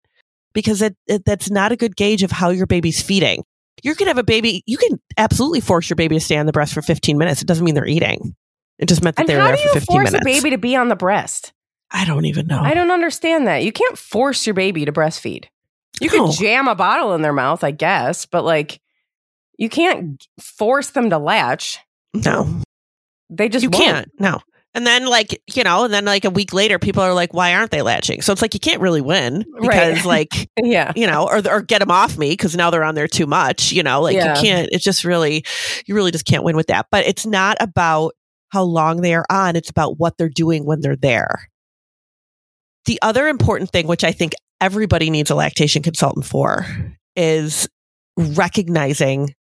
[0.53, 0.83] because
[1.25, 3.43] that's not a good gauge of how your baby's feeding.
[3.83, 6.53] You can have a baby, you can absolutely force your baby to stay on the
[6.53, 7.43] breast for 15 minutes.
[7.43, 8.37] It doesn't mean they're eating.
[8.79, 10.77] It just meant that And they were how do you force a baby to be
[10.77, 11.53] on the breast?
[11.91, 12.61] I don't even know.
[12.61, 13.63] I don't understand that.
[13.63, 15.47] You can't force your baby to breastfeed.
[16.01, 16.27] You No.
[16.27, 18.81] could jam a bottle in their mouth, I guess, but like
[19.59, 21.79] you can't force them to latch.
[22.15, 22.63] no,
[23.31, 23.85] They just you won't.
[23.85, 24.11] can't.
[24.19, 24.41] No.
[24.77, 27.55] And then, like, you know, and then, like, a week later, people are like, why
[27.55, 28.23] aren't they latching?
[28.23, 29.91] So it's like, you can't really win Right.
[29.93, 30.93] because, like, Yeah.
[30.97, 33.71] you know, or or get them off me because now they're on there too much.
[33.71, 34.35] You know, like Yeah.
[34.35, 34.69] you can't.
[34.73, 35.45] It's just really,
[35.87, 36.87] you really just can't win with that.
[36.91, 38.15] But it's not about
[38.49, 39.55] how long they are on.
[39.55, 41.49] It's about what they're doing when they're there.
[42.87, 44.33] The other important thing, which I think
[44.65, 46.67] everybody needs a lactation consultant for,
[47.17, 47.69] is
[48.17, 49.35] recognizing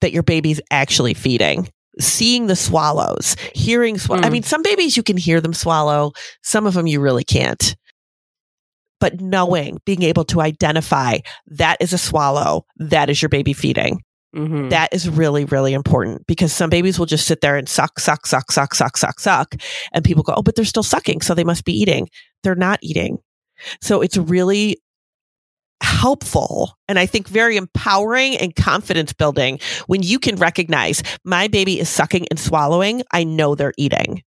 [0.00, 1.68] that your baby's actually feeding.
[1.98, 4.22] Seeing the swallows, hearing swallow.
[4.22, 4.32] I Mm.
[4.32, 6.12] mean, some babies you can hear them swallow.
[6.42, 7.74] Some of them you really can't
[8.98, 14.00] but knowing, being able to identify that is a swallow, that is your baby feeding.
[14.34, 14.70] Mhm.
[14.70, 18.26] That is really, really important because some babies will just sit there and suck, suck,
[18.26, 19.54] suck, suck, suck, suck, suck.
[19.92, 21.20] And people go, oh, but they're still sucking.
[21.20, 22.08] So they must be eating.
[22.42, 23.18] They're not eating.
[23.80, 24.78] So it's really
[25.82, 31.78] helpful and I think very empowering and confidence building when you can recognize my baby
[31.78, 33.02] is sucking and swallowing.
[33.12, 34.22] I know they're eating.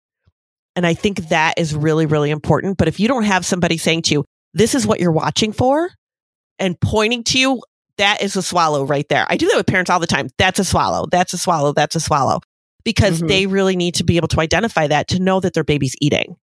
[0.76, 2.78] And I think that is really, really important.
[2.78, 5.89] But if you don't have somebody saying to you, this is what you're watching for
[6.60, 7.62] and pointing to you,
[7.98, 9.26] that is a swallow right there.
[9.28, 10.30] I do that with parents all the time.
[10.38, 11.08] That's a swallow.
[11.12, 11.74] That's a swallow.
[11.74, 12.39] That's a swallow.
[12.86, 13.28] Because Mhm.
[13.28, 16.38] they really need to be able to identify that to know that their baby's eating.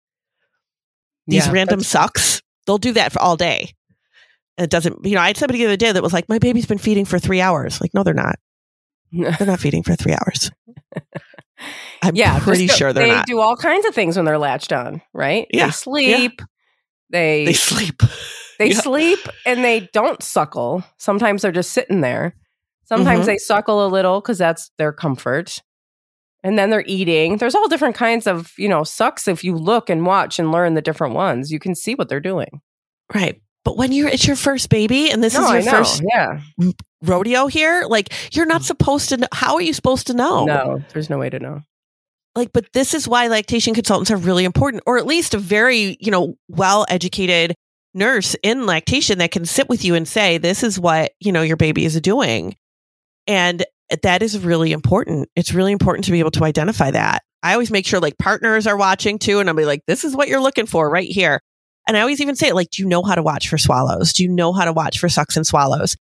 [1.28, 3.72] These Yeah, random sucks, they'll do that for all day.
[4.56, 6.38] And it doesn't, you know, I had somebody the other day that was like, my
[6.38, 7.80] baby's been feeding for three hours.
[7.80, 8.36] Like, no, they're not.
[9.12, 10.50] They're not feeding for three hours.
[12.02, 13.26] I'm yeah, pretty sure they're they not.
[13.26, 15.46] do all kinds of things when they're latched on, right?
[15.52, 16.42] Yeah, They sleep.
[17.10, 18.02] They They sleep.
[18.58, 18.80] they yeah.
[18.80, 20.82] sleep and they don't suckle.
[20.98, 22.34] Sometimes they're just sitting there.
[22.86, 23.26] Sometimes Mhm.
[23.26, 25.62] they suckle a little because that's their comfort.
[26.44, 27.38] And then they're eating.
[27.38, 29.26] There's all different kinds of, you know, sucks.
[29.26, 32.20] If you look and watch and learn the different ones, you can see what they're
[32.20, 32.60] doing.
[33.12, 33.40] Right.
[33.64, 36.42] But when you're, it's your first baby and this no, is your first yeah.
[37.02, 39.26] rodeo here, like you're not supposed to know.
[39.32, 40.44] How are you supposed to know?
[40.44, 41.62] No, there's no way to know.
[42.36, 45.96] Like, but this is why lactation consultants are really important, or at least a very,
[45.98, 47.54] you know, well educated
[47.94, 51.42] nurse in lactation that can sit with you and say, this is what, you know,
[51.42, 52.56] your baby is doing.
[53.26, 53.64] And
[54.02, 55.28] that is really important.
[55.36, 57.22] It's really important to be able to identify that.
[57.42, 59.40] I always make sure like partners are watching too.
[59.40, 61.40] And I'll be like, this is what you're looking for right here.
[61.86, 64.14] And I always even say, it like, do you know how to watch for swallows?
[64.14, 65.96] Do you know how to watch for sucks and swallows?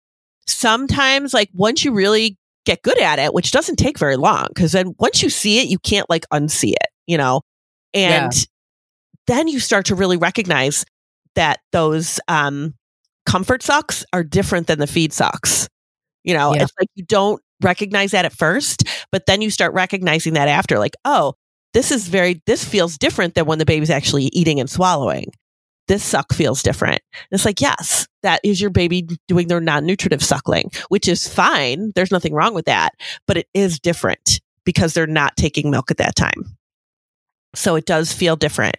[0.47, 4.71] Sometimes, like, once you really get good at it, which doesn't take very long, because
[4.71, 7.41] then once you see it, you can't like unsee it, you know?
[7.93, 8.31] And
[9.27, 10.85] then you start to really recognize
[11.35, 12.75] that those um,
[13.25, 15.67] comfort sucks are different than the feed sucks.
[16.23, 16.63] You know, Yeah.
[16.63, 20.79] it's like you don't recognize that at first, but then you start recognizing that after,
[20.79, 21.33] like, oh,
[21.73, 25.31] this is very, this feels different than when the baby's actually eating and swallowing.
[25.87, 27.01] This suck feels different.
[27.13, 31.27] And it's like, yes, that is your baby doing their non nutritive suckling, which is
[31.27, 31.91] fine.
[31.95, 32.91] There's nothing wrong with that,
[33.27, 36.55] but it is different because they're not taking milk at that time.
[37.53, 38.77] So it does feel different.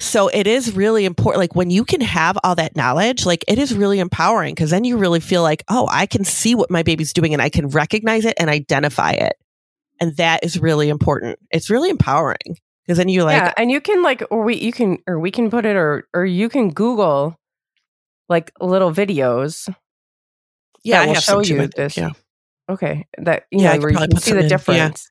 [0.00, 1.38] So it is really important.
[1.40, 4.84] Like when you can have all that knowledge, like it is really empowering because then
[4.84, 7.68] you really feel like, oh, I can see what my baby's doing and I can
[7.68, 9.34] recognize it and identify it.
[10.00, 11.38] And that is really important.
[11.50, 14.72] It's really empowering because then you're like, yeah, and you can like, or we you
[14.72, 17.38] can, or we can put it, or or you can Google
[18.28, 19.72] like little videos.
[20.82, 21.96] yeah, I will show you this.
[21.96, 22.10] Yeah.
[22.68, 25.10] Okay, that you Yeah, know where you can see the difference.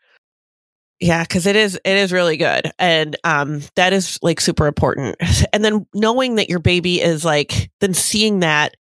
[1.04, 5.18] Yeah, because it is it is really good, and um, that is like super important.
[5.52, 8.74] And then knowing that your baby is like, then seeing that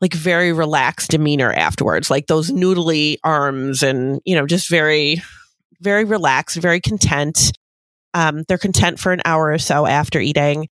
[0.00, 5.22] like very relaxed demeanor afterwards, like those noodly arms, and you know, just very,
[5.82, 7.52] very relaxed, very content.
[8.14, 10.68] Um, they're content for an hour or so after eating.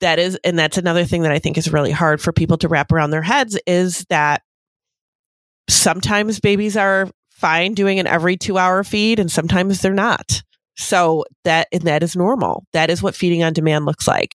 [0.00, 2.68] that is, and that's another thing that I think is really hard for people to
[2.68, 4.42] wrap around their heads is that
[5.68, 10.42] sometimes babies are fine doing an every two hour feed and sometimes they're not.
[10.76, 12.64] So that, and that is normal.
[12.72, 14.34] That is what feeding on demand looks like.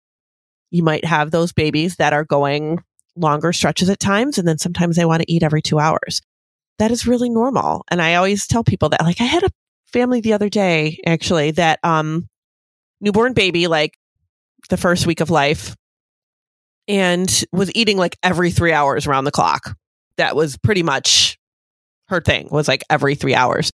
[0.71, 2.79] You might have those babies that are going
[3.17, 6.23] longer stretches at times, and then sometimes they want to eat every two hours.
[6.79, 7.85] That is really normal.
[7.91, 9.51] And I always tell people that, like, I had a
[9.93, 12.29] family the other day, actually, that, um,
[13.01, 13.99] newborn baby, like
[14.69, 15.75] the first week of life,
[16.87, 19.77] and was eating like every three hours around the clock.
[20.17, 21.39] That was pretty much
[22.11, 23.71] her thing, was like every three hours.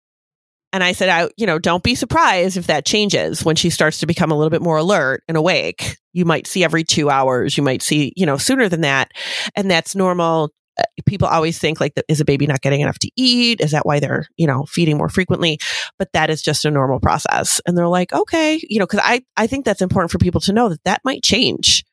[0.73, 3.99] And I said, I, you know, don't be surprised if that changes when she starts
[3.99, 5.97] to become a little bit more alert and awake.
[6.13, 7.57] You might see every two hours.
[7.57, 9.11] You might see, you know, sooner than that.
[9.55, 10.51] And that's normal.
[10.79, 13.59] Uh, people always think like, is a baby not getting enough to eat?
[13.59, 15.59] Is that why they're, you know, feeding more frequently?
[15.99, 17.59] But that is just a normal process.
[17.67, 20.53] And they're like, okay, you know, cause I, I think that's important for people to
[20.53, 21.83] know that that might change.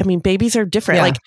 [0.00, 0.96] I mean, babies are different.
[0.96, 1.04] Yeah.
[1.04, 1.18] Like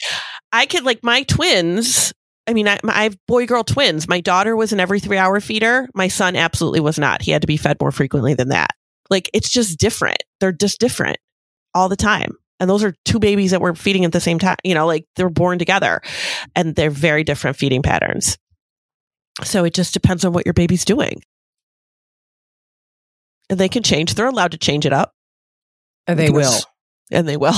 [0.51, 2.11] I could like my twins
[2.45, 4.07] I mean, I, I have boy girl twins.
[4.07, 5.87] My daughter was an every three hour feeder.
[5.93, 7.21] My son absolutely was not.
[7.21, 8.71] He had to be fed more frequently than that.
[9.09, 10.23] Like, it's just different.
[10.39, 11.17] They're just different
[11.73, 12.35] all the time.
[12.59, 14.57] And those are two babies that we're feeding at the same time.
[14.63, 16.01] You know, like they're born together
[16.55, 18.37] and they're very different feeding patterns.
[19.43, 21.21] So it just depends on what your baby's doing.
[23.49, 24.13] And they can change.
[24.15, 25.13] They're allowed to change it up.
[26.07, 26.53] And they will.
[27.11, 27.53] And they will.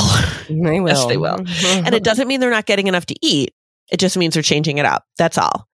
[0.48, 0.88] They will.
[0.88, 1.38] yes, they will.
[1.66, 3.54] and it doesn't mean they're not getting enough to eat.
[3.92, 5.06] It just means they're changing it up.
[5.18, 5.68] That's all.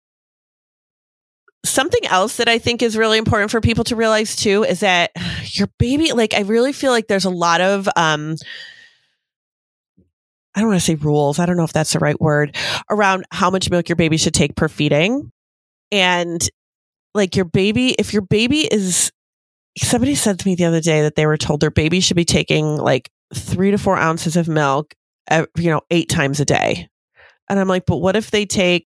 [1.64, 5.10] Something else that I think is really important for people to realize too is that
[5.52, 8.36] your baby, like, I really feel like there's a lot of, um,
[10.54, 11.38] I don't want to say rules.
[11.38, 12.56] I don't know if that's the right word
[12.90, 15.30] around how much milk your baby should take per feeding.
[15.92, 16.48] And
[17.14, 19.12] like your baby, if your baby is,
[19.76, 22.24] somebody said to me the other day that they were told their baby should be
[22.24, 24.94] taking like three to four ounces of milk,
[25.30, 26.88] you know, eight times a day.
[27.48, 28.86] And I'm like, but what if they take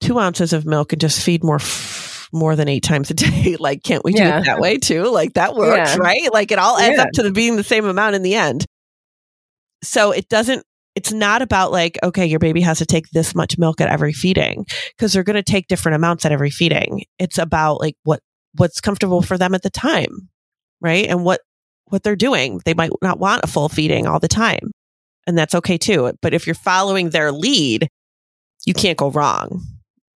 [0.00, 3.56] two ounces of milk and just feed more f- more than eight times a day?
[3.60, 4.40] like, can't we do yeah.
[4.40, 5.04] it that way too?
[5.04, 6.00] Like that works, yeah.
[6.00, 6.32] right?
[6.32, 7.02] Like it all adds yeah.
[7.02, 8.66] up to the, being the same amount in the end.
[9.82, 10.64] So it doesn't.
[10.94, 14.12] It's not about like, okay, your baby has to take this much milk at every
[14.12, 17.04] feeding because they're going to take different amounts at every feeding.
[17.18, 18.20] It's about like what
[18.56, 20.28] what's comfortable for them at the time,
[20.82, 21.06] right?
[21.06, 21.40] And what
[21.86, 22.60] what they're doing.
[22.64, 24.70] They might not want a full feeding all the time
[25.26, 26.12] and that's okay too.
[26.22, 27.88] But if you're following their lead,
[28.66, 29.62] you can't go wrong.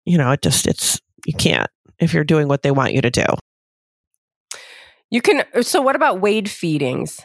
[0.05, 3.11] You know, it just, it's, you can't if you're doing what they want you to
[3.11, 3.25] do.
[5.11, 7.21] You can, so what about weighed feedings?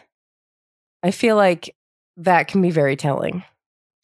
[1.03, 1.75] I feel like
[2.17, 3.43] that can be very telling.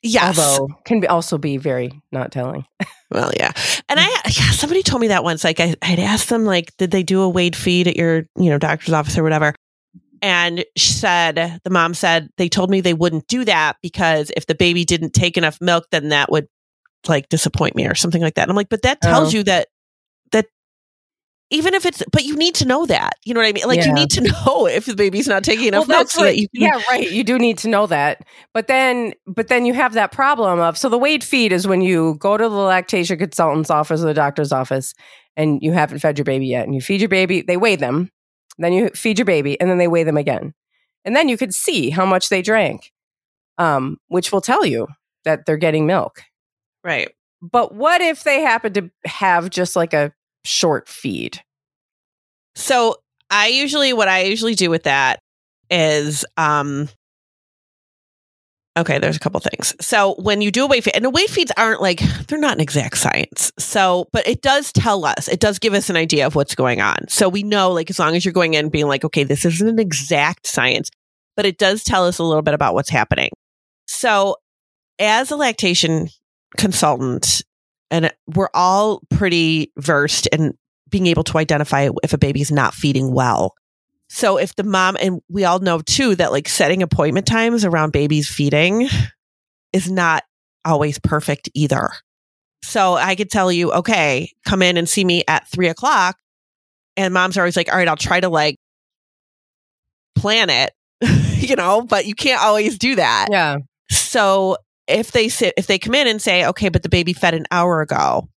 [0.02, 0.38] Yes.
[0.38, 2.66] Although can be also be very not telling.
[3.12, 3.52] well, yeah.
[3.90, 6.92] And I, yeah, somebody told me that once, like I, I'd asked them, like, did
[6.92, 9.56] they do a weighed feed at your, you know, doctor's office or whatever?
[10.22, 14.46] And she said the mom said they told me they wouldn't do that because if
[14.48, 16.48] the baby didn't take enough milk then that would
[17.08, 18.44] like disappoint me or something like that.
[18.44, 19.38] And i'm like but that tells oh.
[19.38, 19.68] you that
[20.32, 20.48] that
[21.52, 23.14] even if it's but you need to know that.
[23.24, 23.68] You know what i mean?
[23.68, 23.88] Like yeah.
[23.88, 26.48] you need to know if the baby's not taking enough well, milk so that you
[26.50, 28.26] can- yeah right you do need to know that.
[28.54, 31.82] But then but then you have that problem of so the weighed feed is when
[31.82, 34.94] you go to the lactation consultant's office or the doctor's office
[35.38, 38.10] and you haven't fed your baby yet and you feed your baby they weigh them
[38.64, 40.54] then you feed your baby and then they weigh them again.
[41.04, 42.92] And then you could see how much they drank,
[43.58, 44.88] um, which will tell you
[45.24, 46.22] that they're getting milk.
[46.84, 47.10] Right.
[47.42, 50.14] But what if they happen to have just like a
[50.44, 51.42] short feed?
[52.56, 52.96] So
[53.30, 55.20] I usually, what I usually do with that
[55.70, 56.90] is, um,
[58.78, 59.74] Okay, there's a couple things.
[59.80, 62.56] So when you do a weight feed, and the weight feeds aren't like they're not
[62.56, 63.54] an exact science.
[63.58, 66.82] So, but it does tell us, it does give us an idea of what's going
[66.82, 67.08] on.
[67.08, 69.68] So we know, like, as long as you're going in being like, okay, this isn't
[69.68, 70.90] an exact science,
[71.38, 73.30] but it does tell us a little bit about what's happening.
[73.88, 74.36] So,
[75.00, 76.10] as a lactation
[76.58, 77.44] consultant,
[77.92, 80.58] and we're all pretty versed in
[80.90, 83.54] being able to identify if a baby's not feeding well.
[84.10, 87.92] So if the mom, and we all know too that like setting appointment times around
[87.92, 88.88] babies feeding
[89.74, 90.24] is not
[90.64, 91.90] always perfect either.
[92.64, 96.18] So I could tell you, okay, come in and see me at three o'clock.
[96.98, 98.58] And moms are always like, all right, I'll try to like
[100.16, 100.72] plan it,
[101.48, 103.28] you know, but you can't always do that.
[103.30, 103.58] Yeah.
[103.90, 107.34] So if they sit, if they come in and say, okay, but the baby fed
[107.34, 108.30] an hour ago.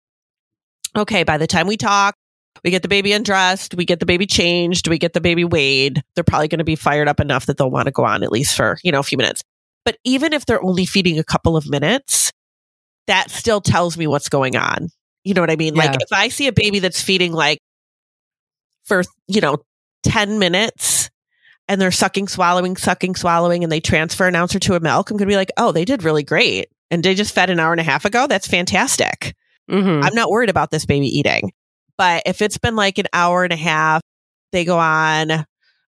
[0.96, 2.16] Okay, by the time we talk,
[2.64, 6.02] we get the baby undressed, we get the baby changed, we get the baby weighed.
[6.16, 8.32] They're probably going to be fired up enough that they'll want to go on at
[8.32, 9.44] least for, you know, a few minutes.
[9.86, 12.32] But even if they're only feeding a couple of minutes,
[13.08, 14.90] that still tells me what's going on.
[15.24, 15.76] You know what I mean?
[15.76, 15.86] Yeah.
[15.86, 17.60] Like if I see a baby that's feeding like
[18.84, 19.58] for, you know,
[20.04, 21.10] 10 minutes,
[21.68, 25.10] and they're sucking, swallowing, sucking, swallowing, and they transfer an ounce or two of milk,
[25.10, 26.70] I'm going to be like, oh, they did really great.
[26.90, 28.28] And they just fed an hour and a half ago.
[28.28, 29.36] That's fantastic.
[29.70, 30.02] Mhm.
[30.02, 31.52] I'm not worried about this baby eating.
[31.98, 34.02] But if it's been like an hour and a half,
[34.52, 35.46] they go on,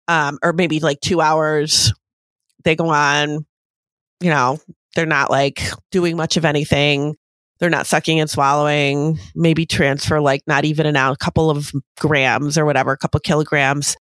[0.08, 1.92] um, or maybe like two hours,
[2.64, 3.46] they go on,
[4.20, 4.58] you know,
[4.94, 7.16] they're not like doing much of anything.
[7.58, 11.70] They're not sucking and swallowing, maybe transfer like not even an ounce, a couple of
[12.00, 13.96] grams or whatever, a couple kilograms.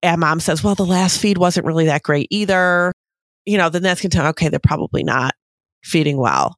[0.00, 2.92] And mom says, well, the last feed wasn't really that great either.
[3.46, 5.34] You know, then that's going to tell, okay, they're probably not
[5.82, 6.56] feeding well.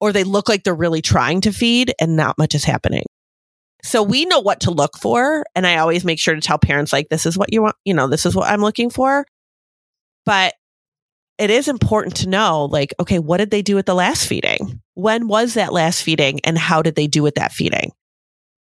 [0.00, 3.04] Or they look like they're really trying to feed and not much is happening.
[3.84, 5.44] So we know what to look for.
[5.54, 7.94] And I always make sure to tell parents, like, this is what you want, you
[7.94, 9.24] know, this is what I'm looking for.
[10.24, 10.54] But
[11.38, 14.80] it is important to know, like, okay, what did they do at the last feeding?
[14.94, 17.90] When was that last feeding and how did they do at that feeding?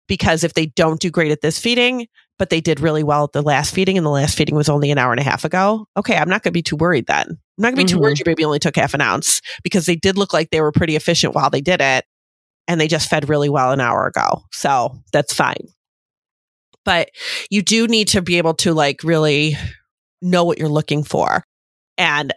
[0.07, 2.07] Because if they don't do great at this feeding,
[2.39, 4.89] but they did really well at the last feeding and the last feeding was only
[4.91, 7.27] an hour and a half ago, okay, I'm not going to be too worried then.
[7.27, 8.01] I'm not going to be too Mhm.
[8.03, 10.71] worried your baby only took half an ounce because they did look like they were
[10.71, 12.05] pretty efficient while they did it
[12.69, 14.43] and they just fed really well an hour ago.
[14.53, 15.67] So that's fine.
[16.85, 17.09] But
[17.49, 19.57] you do need to be able to like really
[20.21, 21.43] know what you're looking for.
[21.97, 22.33] And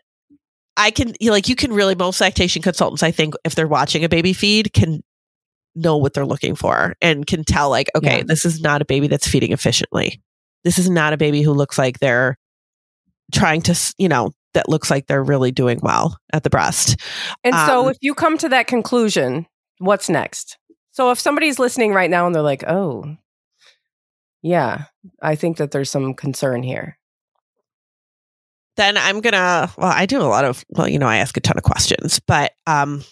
[0.77, 4.09] I can like you can really most lactation consultants, I think, if they're watching a
[4.09, 5.03] baby feed, can
[5.75, 8.25] know what they're looking for and can tell like, okay, Yeah.
[8.27, 10.21] this is not a baby that's feeding efficiently.
[10.65, 12.37] This is not a baby who looks like they're
[13.35, 16.97] trying to, you know, that looks like they're really doing well at the breast.
[17.45, 19.47] And so Um, if you come to that conclusion,
[19.79, 20.59] what's next?
[20.93, 23.17] So if somebody's listening right now and they're like, "Oh,
[24.43, 24.85] yeah,
[25.23, 26.99] I think that there's some concern here."
[28.77, 29.71] then I'm gonna.
[29.77, 30.65] Well, I do a lot of.
[30.71, 33.05] Well, you know, I ask a ton of questions, but um,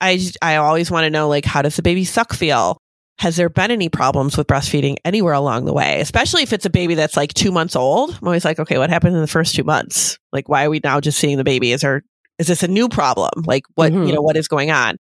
[0.00, 2.78] I I always want to know like how does the baby suck feel?
[3.18, 6.00] Has there been any problems with breastfeeding anywhere along the way?
[6.00, 8.10] Especially if it's a baby that's like two months old.
[8.20, 10.18] I'm always like, okay, what happened in the first two months?
[10.32, 11.72] Like, why are we now just seeing the baby?
[11.72, 12.02] Is there
[12.38, 13.30] is this a new problem?
[13.46, 14.06] Like, what Mhm.
[14.06, 14.96] you know, what is going on?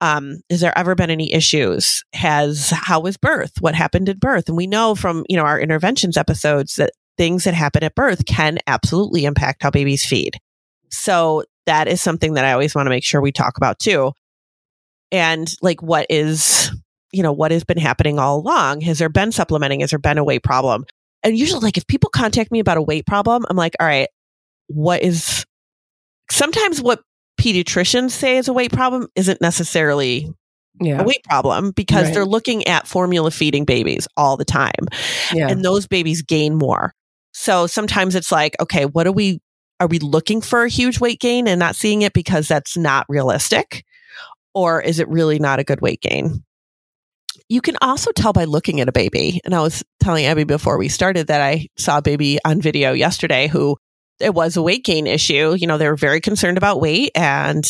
[0.00, 2.04] Um, has there ever been any issues?
[2.12, 3.52] Has how was birth?
[3.60, 4.48] What happened at birth?
[4.48, 8.26] And we know from you know our interventions episodes that things that happen at birth
[8.26, 10.38] can absolutely impact how babies feed.
[10.90, 14.12] So that is something that I always want to make sure we talk about too.
[15.12, 16.70] And like, what is,
[17.12, 18.80] you know, what has been happening all along?
[18.82, 19.80] Has there been supplementing?
[19.80, 20.84] Has there been a weight problem?
[21.22, 24.08] And usually, like, if people contact me about a weight problem, I'm like, all right,
[24.66, 25.46] what is
[26.30, 27.00] sometimes what
[27.44, 30.32] pediatricians say is a weight problem isn't necessarily
[30.80, 31.00] Yeah.
[31.02, 32.14] a weight problem because Right.
[32.14, 34.72] they're looking at formula feeding babies all the time
[35.32, 35.48] yeah.
[35.48, 36.94] and those babies gain more.
[37.32, 39.40] So sometimes it's like, okay, what are we
[39.80, 43.04] are we looking for a huge weight gain and not seeing it because that's not
[43.08, 43.84] realistic?
[44.54, 46.44] Or is it really not a good weight gain?
[47.48, 49.40] You can also tell by looking at a baby.
[49.44, 52.92] And I was telling Abby before we started that I saw a baby on video
[52.92, 53.76] yesterday who
[54.20, 55.54] it was a weight gain issue.
[55.54, 57.64] You know, they were very concerned about weight and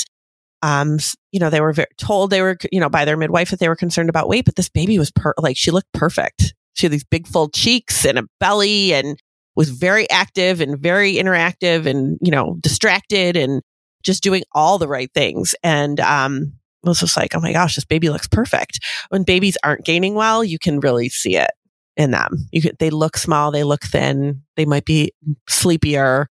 [0.64, 0.99] um,
[1.30, 3.68] you know, they were very, told they were, you know, by their midwife that they
[3.68, 6.55] were concerned about weight, but this baby was per- like, she looked perfect.
[6.72, 9.18] She had these big full cheeks and a belly and
[9.57, 13.61] was very active and very interactive and, you know, distracted and
[14.03, 15.55] just doing all the right things.
[15.62, 18.80] And, um, it was just like, oh my gosh, this baby looks perfect.
[19.11, 21.51] When babies aren't gaining well, you can really see it
[21.97, 22.49] in them.
[22.53, 25.12] You could, they look small, they look thin, they might be
[25.47, 26.28] sleepier.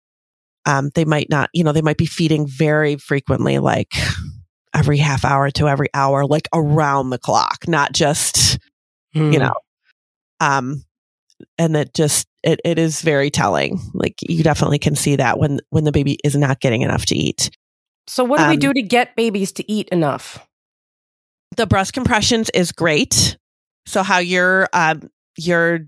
[0.67, 3.91] Um, they might not, you know, they might be feeding very frequently, like
[4.75, 8.59] every half hour to every hour, like around the clock, not just,
[9.13, 9.31] Hmm.
[9.31, 9.53] you know,
[10.41, 10.83] um,
[11.57, 13.79] and it just, it, it is very telling.
[13.93, 17.15] Like you definitely can see that when, when the baby is not getting enough to
[17.15, 17.49] eat.
[18.07, 20.45] So what do we um, do to get babies to eat enough?
[21.55, 23.37] The breast compressions is great.
[23.85, 25.87] So how your, um, your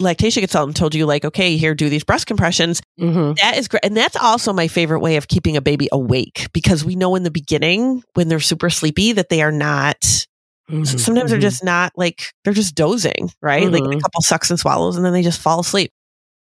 [0.00, 2.82] lactation consultant told you like, okay, here, do these breast compressions.
[3.00, 3.34] Mm-hmm.
[3.34, 3.84] That is great.
[3.84, 7.22] And that's also my favorite way of keeping a baby awake because we know in
[7.22, 9.96] the beginning when they're super sleepy that they are not,
[10.70, 10.84] Mm-hmm.
[10.84, 13.70] sometimes they're just not like, they're just dozing, right?
[13.70, 14.00] Like a Mhm.
[14.00, 15.92] couple sucks and swallows and then they just fall asleep.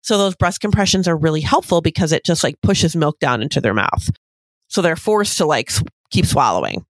[0.01, 3.59] So those breast compressions are really helpful because it just like pushes milk down into
[3.59, 4.09] their mouth.
[4.69, 5.71] So they're forced to like
[6.09, 6.85] keep swallowing.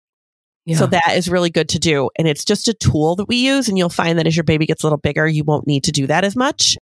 [0.65, 0.77] Yeah.
[0.77, 2.09] So that is really good to do.
[2.17, 3.67] And it's just a tool that we use.
[3.69, 5.91] And you'll find that as your baby gets a little bigger, you won't need to
[5.91, 6.77] do that as much.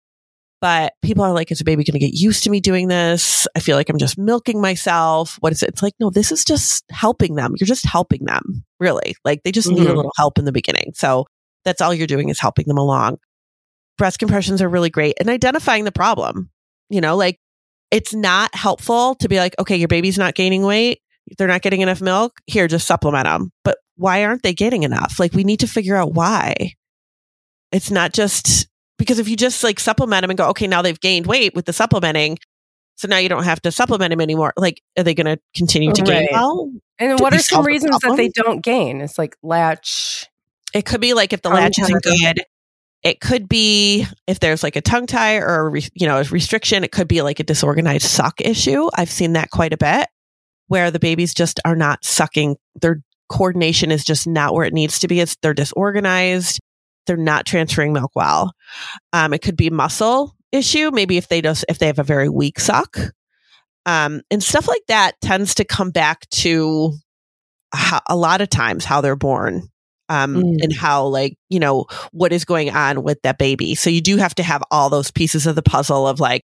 [0.61, 3.47] But people are like, is the baby going to get used to me doing this?
[3.55, 5.37] I feel like I'm just milking myself.
[5.39, 5.69] What is it?
[5.69, 7.53] It's like, no, this is just helping them.
[7.57, 9.15] You're just helping them, really.
[9.23, 9.95] Like they just need a Mhm.
[9.95, 10.91] little help in the beginning.
[10.95, 11.25] So
[11.63, 13.19] that's all you're doing is helping them along.
[13.97, 16.49] Breast compressions are really great and identifying the problem.
[16.89, 17.39] You know, like
[17.89, 20.99] it's not helpful to be like, okay, your baby's not gaining weight.
[21.37, 22.39] They're not getting enough milk.
[22.47, 23.51] Here, just supplement them.
[23.63, 25.19] But why aren't they getting enough?
[25.19, 26.73] Like we need to figure out why.
[27.71, 28.67] It's not just
[28.97, 31.65] because if you just like supplement them and go, okay, now they've gained weight with
[31.65, 32.37] the supplementing,
[32.95, 34.53] so now you don't have to supplement them anymore.
[34.57, 36.29] Like, are they going to continue to gain Right.
[36.31, 36.71] well?
[36.97, 38.99] And Did what are some solve the reasons that they don't gain?
[39.01, 40.27] It's like latch.
[40.73, 42.43] It could be like if the latch isn't good.
[43.01, 46.23] It could be if there's like a tongue tie or a re- you know a
[46.25, 46.83] restriction.
[46.83, 48.89] It could be like a disorganized suck issue.
[48.93, 50.09] I've seen that quite a bit,
[50.69, 52.55] where the babies just are not sucking.
[52.81, 55.19] Their coordination is just not where it needs to be.
[55.19, 56.59] It's they're disorganized.
[57.05, 58.53] They're not transferring milk well.
[59.11, 60.91] Um, it could be muscle issue.
[60.91, 62.97] Maybe if they just if they have a very weak suck,
[63.85, 66.93] um, and stuff like that tends to come back to
[67.73, 69.69] how, a lot of times how they're born
[70.09, 70.63] um, Mm.
[70.63, 74.17] and how like you know what is going on with that baby so you do
[74.17, 76.41] have to have all those pieces of the puzzle of like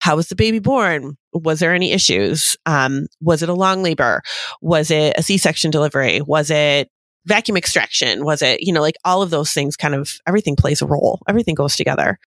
[0.00, 1.16] how was the baby born?
[1.32, 2.56] Was there any issues?
[2.66, 4.22] Um, was it a long labor?
[4.62, 6.20] Was it a c-section delivery?
[6.20, 6.88] Was it
[7.26, 8.24] vacuum extraction?
[8.24, 11.20] Was it you know like all of those things kind of everything plays a role.
[11.28, 12.18] Everything goes together.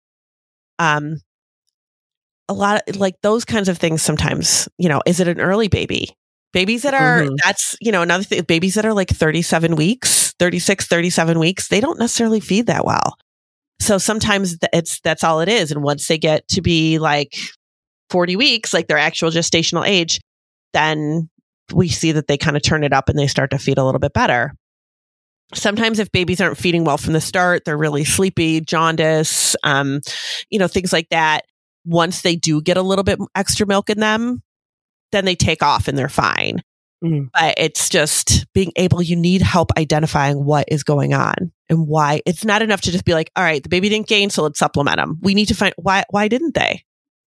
[0.79, 1.17] Um
[2.49, 5.67] a lot of like those kinds of things sometimes you know is it an early
[5.67, 6.09] baby?
[6.53, 7.37] Babies that are Mhm.
[7.43, 11.79] that's you know another thing babies that are like 37 weeks 36 37 weeks they
[11.79, 13.15] don't necessarily feed that well.
[13.79, 15.71] So sometimes it's that's all it is.
[15.71, 17.33] And once they get to be like
[18.11, 20.19] 40 weeks like their actual gestational age
[20.73, 21.29] then
[21.73, 23.83] we see that they kind of turn it up and they start to feed a
[23.83, 24.53] little bit better.
[25.53, 29.99] Sometimes if babies aren't feeding well from the start they're really sleepy jaundice um,
[30.49, 31.45] you know things like that
[31.85, 34.41] once they do get a little bit extra milk in them
[35.11, 36.61] then they take off and they're fine.
[37.03, 37.29] Mm.
[37.33, 42.21] but it's just being able you need help identifying what is going on and why.
[42.27, 44.59] It's not enough to just be like all right the baby didn't gain so let's
[44.59, 46.83] supplement them we need to find why why didn't they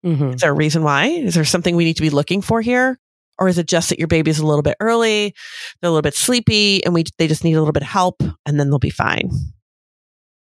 [0.04, 0.34] Mhm.
[0.34, 1.06] is there a reason why?
[1.06, 2.98] Is there something we need to be looking for here?
[3.38, 5.34] Or is it just that your baby's a little bit early
[5.80, 8.22] they're a little bit sleepy and we they just need a little bit of help
[8.46, 9.30] and then they'll be fine?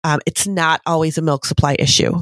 [0.02, 2.12] Um, it's not always a milk supply issue.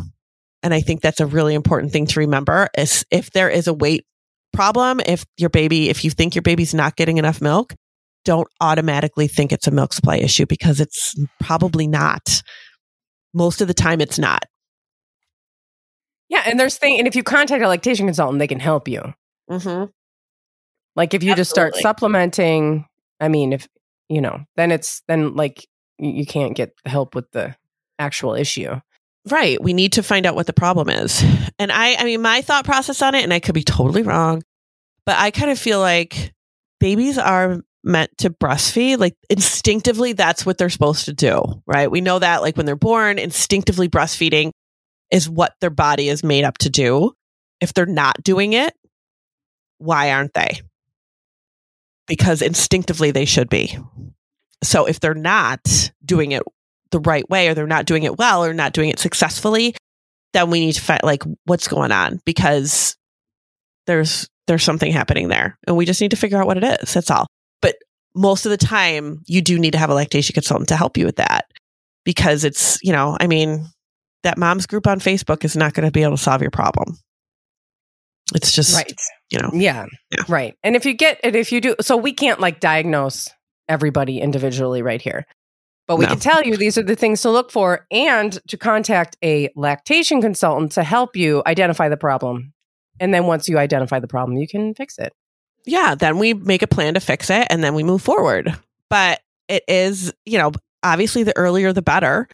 [0.63, 3.73] And i think that's a really important thing to remember is if there is a
[3.73, 4.05] weight
[4.53, 7.75] problem if your baby if you think your baby's not getting enough milk
[8.25, 12.43] don't automatically think it's a milk supply issue because it's probably not.
[13.33, 14.43] Most of the time it's not
[16.29, 19.15] Yeah, and there's thing, and if you contact a lactation consultant, they can help you.
[19.51, 19.85] mm-hmm.
[20.97, 22.87] Like if you just start supplementing,
[23.21, 23.69] I mean, if
[24.09, 25.67] you know, then it's then like
[25.99, 27.55] you can't get help with the
[27.99, 28.81] actual issue.
[29.31, 29.63] Right.
[29.63, 31.23] We need to find out what the problem is.
[31.59, 34.43] And I, I mean, my thought process on it, and I could be totally wrong,
[35.05, 36.33] but I kind of feel like
[36.81, 38.99] babies are meant to breastfeed.
[38.99, 41.63] Like instinctively, that's what they're supposed to do.
[41.67, 41.91] Right.
[41.91, 44.53] We know that like when they're born, instinctively breastfeeding
[45.11, 47.13] is what their body is made up to do.
[47.61, 48.75] If they're not doing it,
[49.79, 50.61] why aren't they?
[52.07, 53.79] Because instinctively they should be.
[54.63, 56.43] So if they're not doing it
[56.91, 59.75] the right way or they're not doing it well or not doing it successfully,
[60.33, 62.97] then we need to find like what's going on because
[63.87, 66.95] there's there's something happening there and we just need to figure out what it is.
[66.95, 67.27] That's all.
[67.61, 67.77] But
[68.15, 71.05] most of the time you do need to have a lactation consultant to help you
[71.05, 71.47] with that
[72.05, 73.67] because it's, you know, I mean,
[74.23, 76.99] that mom's group on Facebook is not going to be able to solve your problem.
[78.35, 78.93] It's just, Right.
[79.31, 79.87] you know, Yeah.
[80.11, 80.25] Yeah.
[80.29, 80.55] Right.
[80.63, 83.31] And if you get it, if you do so we can't like diagnose
[83.69, 85.27] everybody individually right here.
[85.87, 86.11] But we No.
[86.11, 90.21] can tell you these are the things to look for and to contact a lactation
[90.21, 92.53] consultant to help you identify the problem.
[93.01, 95.13] And then once you identify the problem, you can fix it.
[95.65, 98.55] yeah, then we make a plan to fix it and then we move forward.
[98.89, 100.53] But it is, you know,
[100.83, 102.27] obviously the earlier the better.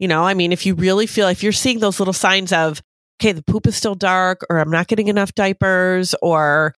[0.00, 2.82] You know, I mean, if you really feel, if you're seeing those little signs of,
[3.20, 6.74] okay, the poop is still dark or I'm not getting enough diapers or,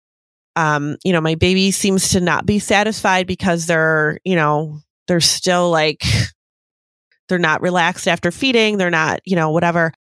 [0.57, 5.21] um, you know, my baby seems to not be satisfied because they're, you know, they're
[5.21, 6.03] still like,
[7.29, 8.79] they're not relaxed after feeding.
[8.79, 9.93] They're not, you know, whatever.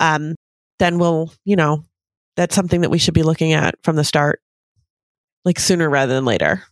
[0.00, 0.34] Um,
[0.80, 1.84] then we'll, you know,
[2.36, 4.40] that's something that we should be looking at from the start
[5.44, 6.62] like sooner rather than later.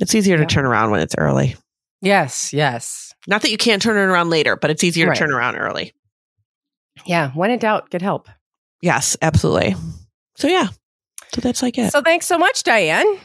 [0.00, 0.44] It's easier Yeah.
[0.44, 1.56] to turn around when it's early.
[2.00, 3.12] Yes, yes.
[3.26, 5.14] Not that you can't turn it around later, but it's easier Right.
[5.14, 5.92] to turn around early.
[7.06, 7.30] Yeah.
[7.32, 8.28] When in doubt, get help.
[8.80, 9.74] Yes, absolutely.
[10.36, 10.68] So yeah.
[11.34, 11.90] So that's like it.
[11.92, 13.18] So thanks so much, Diane.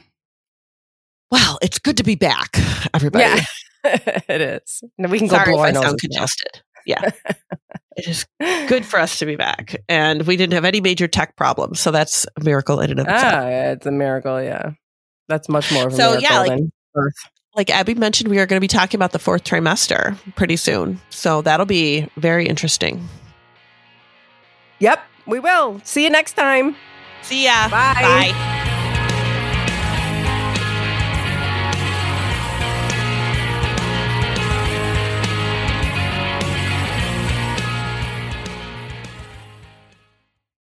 [1.32, 2.58] wow, it's good to be back,
[2.94, 3.24] everybody.
[3.26, 3.44] Yeah.
[4.28, 4.84] it is.
[4.98, 5.98] Now we can go Sorry blow if I sound noses now.
[6.10, 6.62] congested.
[6.86, 7.10] Yeah.
[7.98, 9.76] it is good for us to be back.
[9.88, 11.80] And we didn't have any major tech problems.
[11.80, 13.34] So that's a miracle in and of itself.
[13.34, 14.42] Ah, it's a miracle.
[14.42, 14.72] Yeah.
[15.30, 17.14] That's much more of a So, miracle yeah, like- than birth.
[17.56, 21.00] Like Abby mentioned, we are going to be talking about the fourth trimester pretty soon.
[21.10, 23.08] So that'll be very interesting.
[24.80, 25.80] Yep, we will.
[25.84, 26.76] See you next time.
[27.22, 27.70] See ya.
[27.70, 27.94] Bye.
[28.34, 28.60] Bye.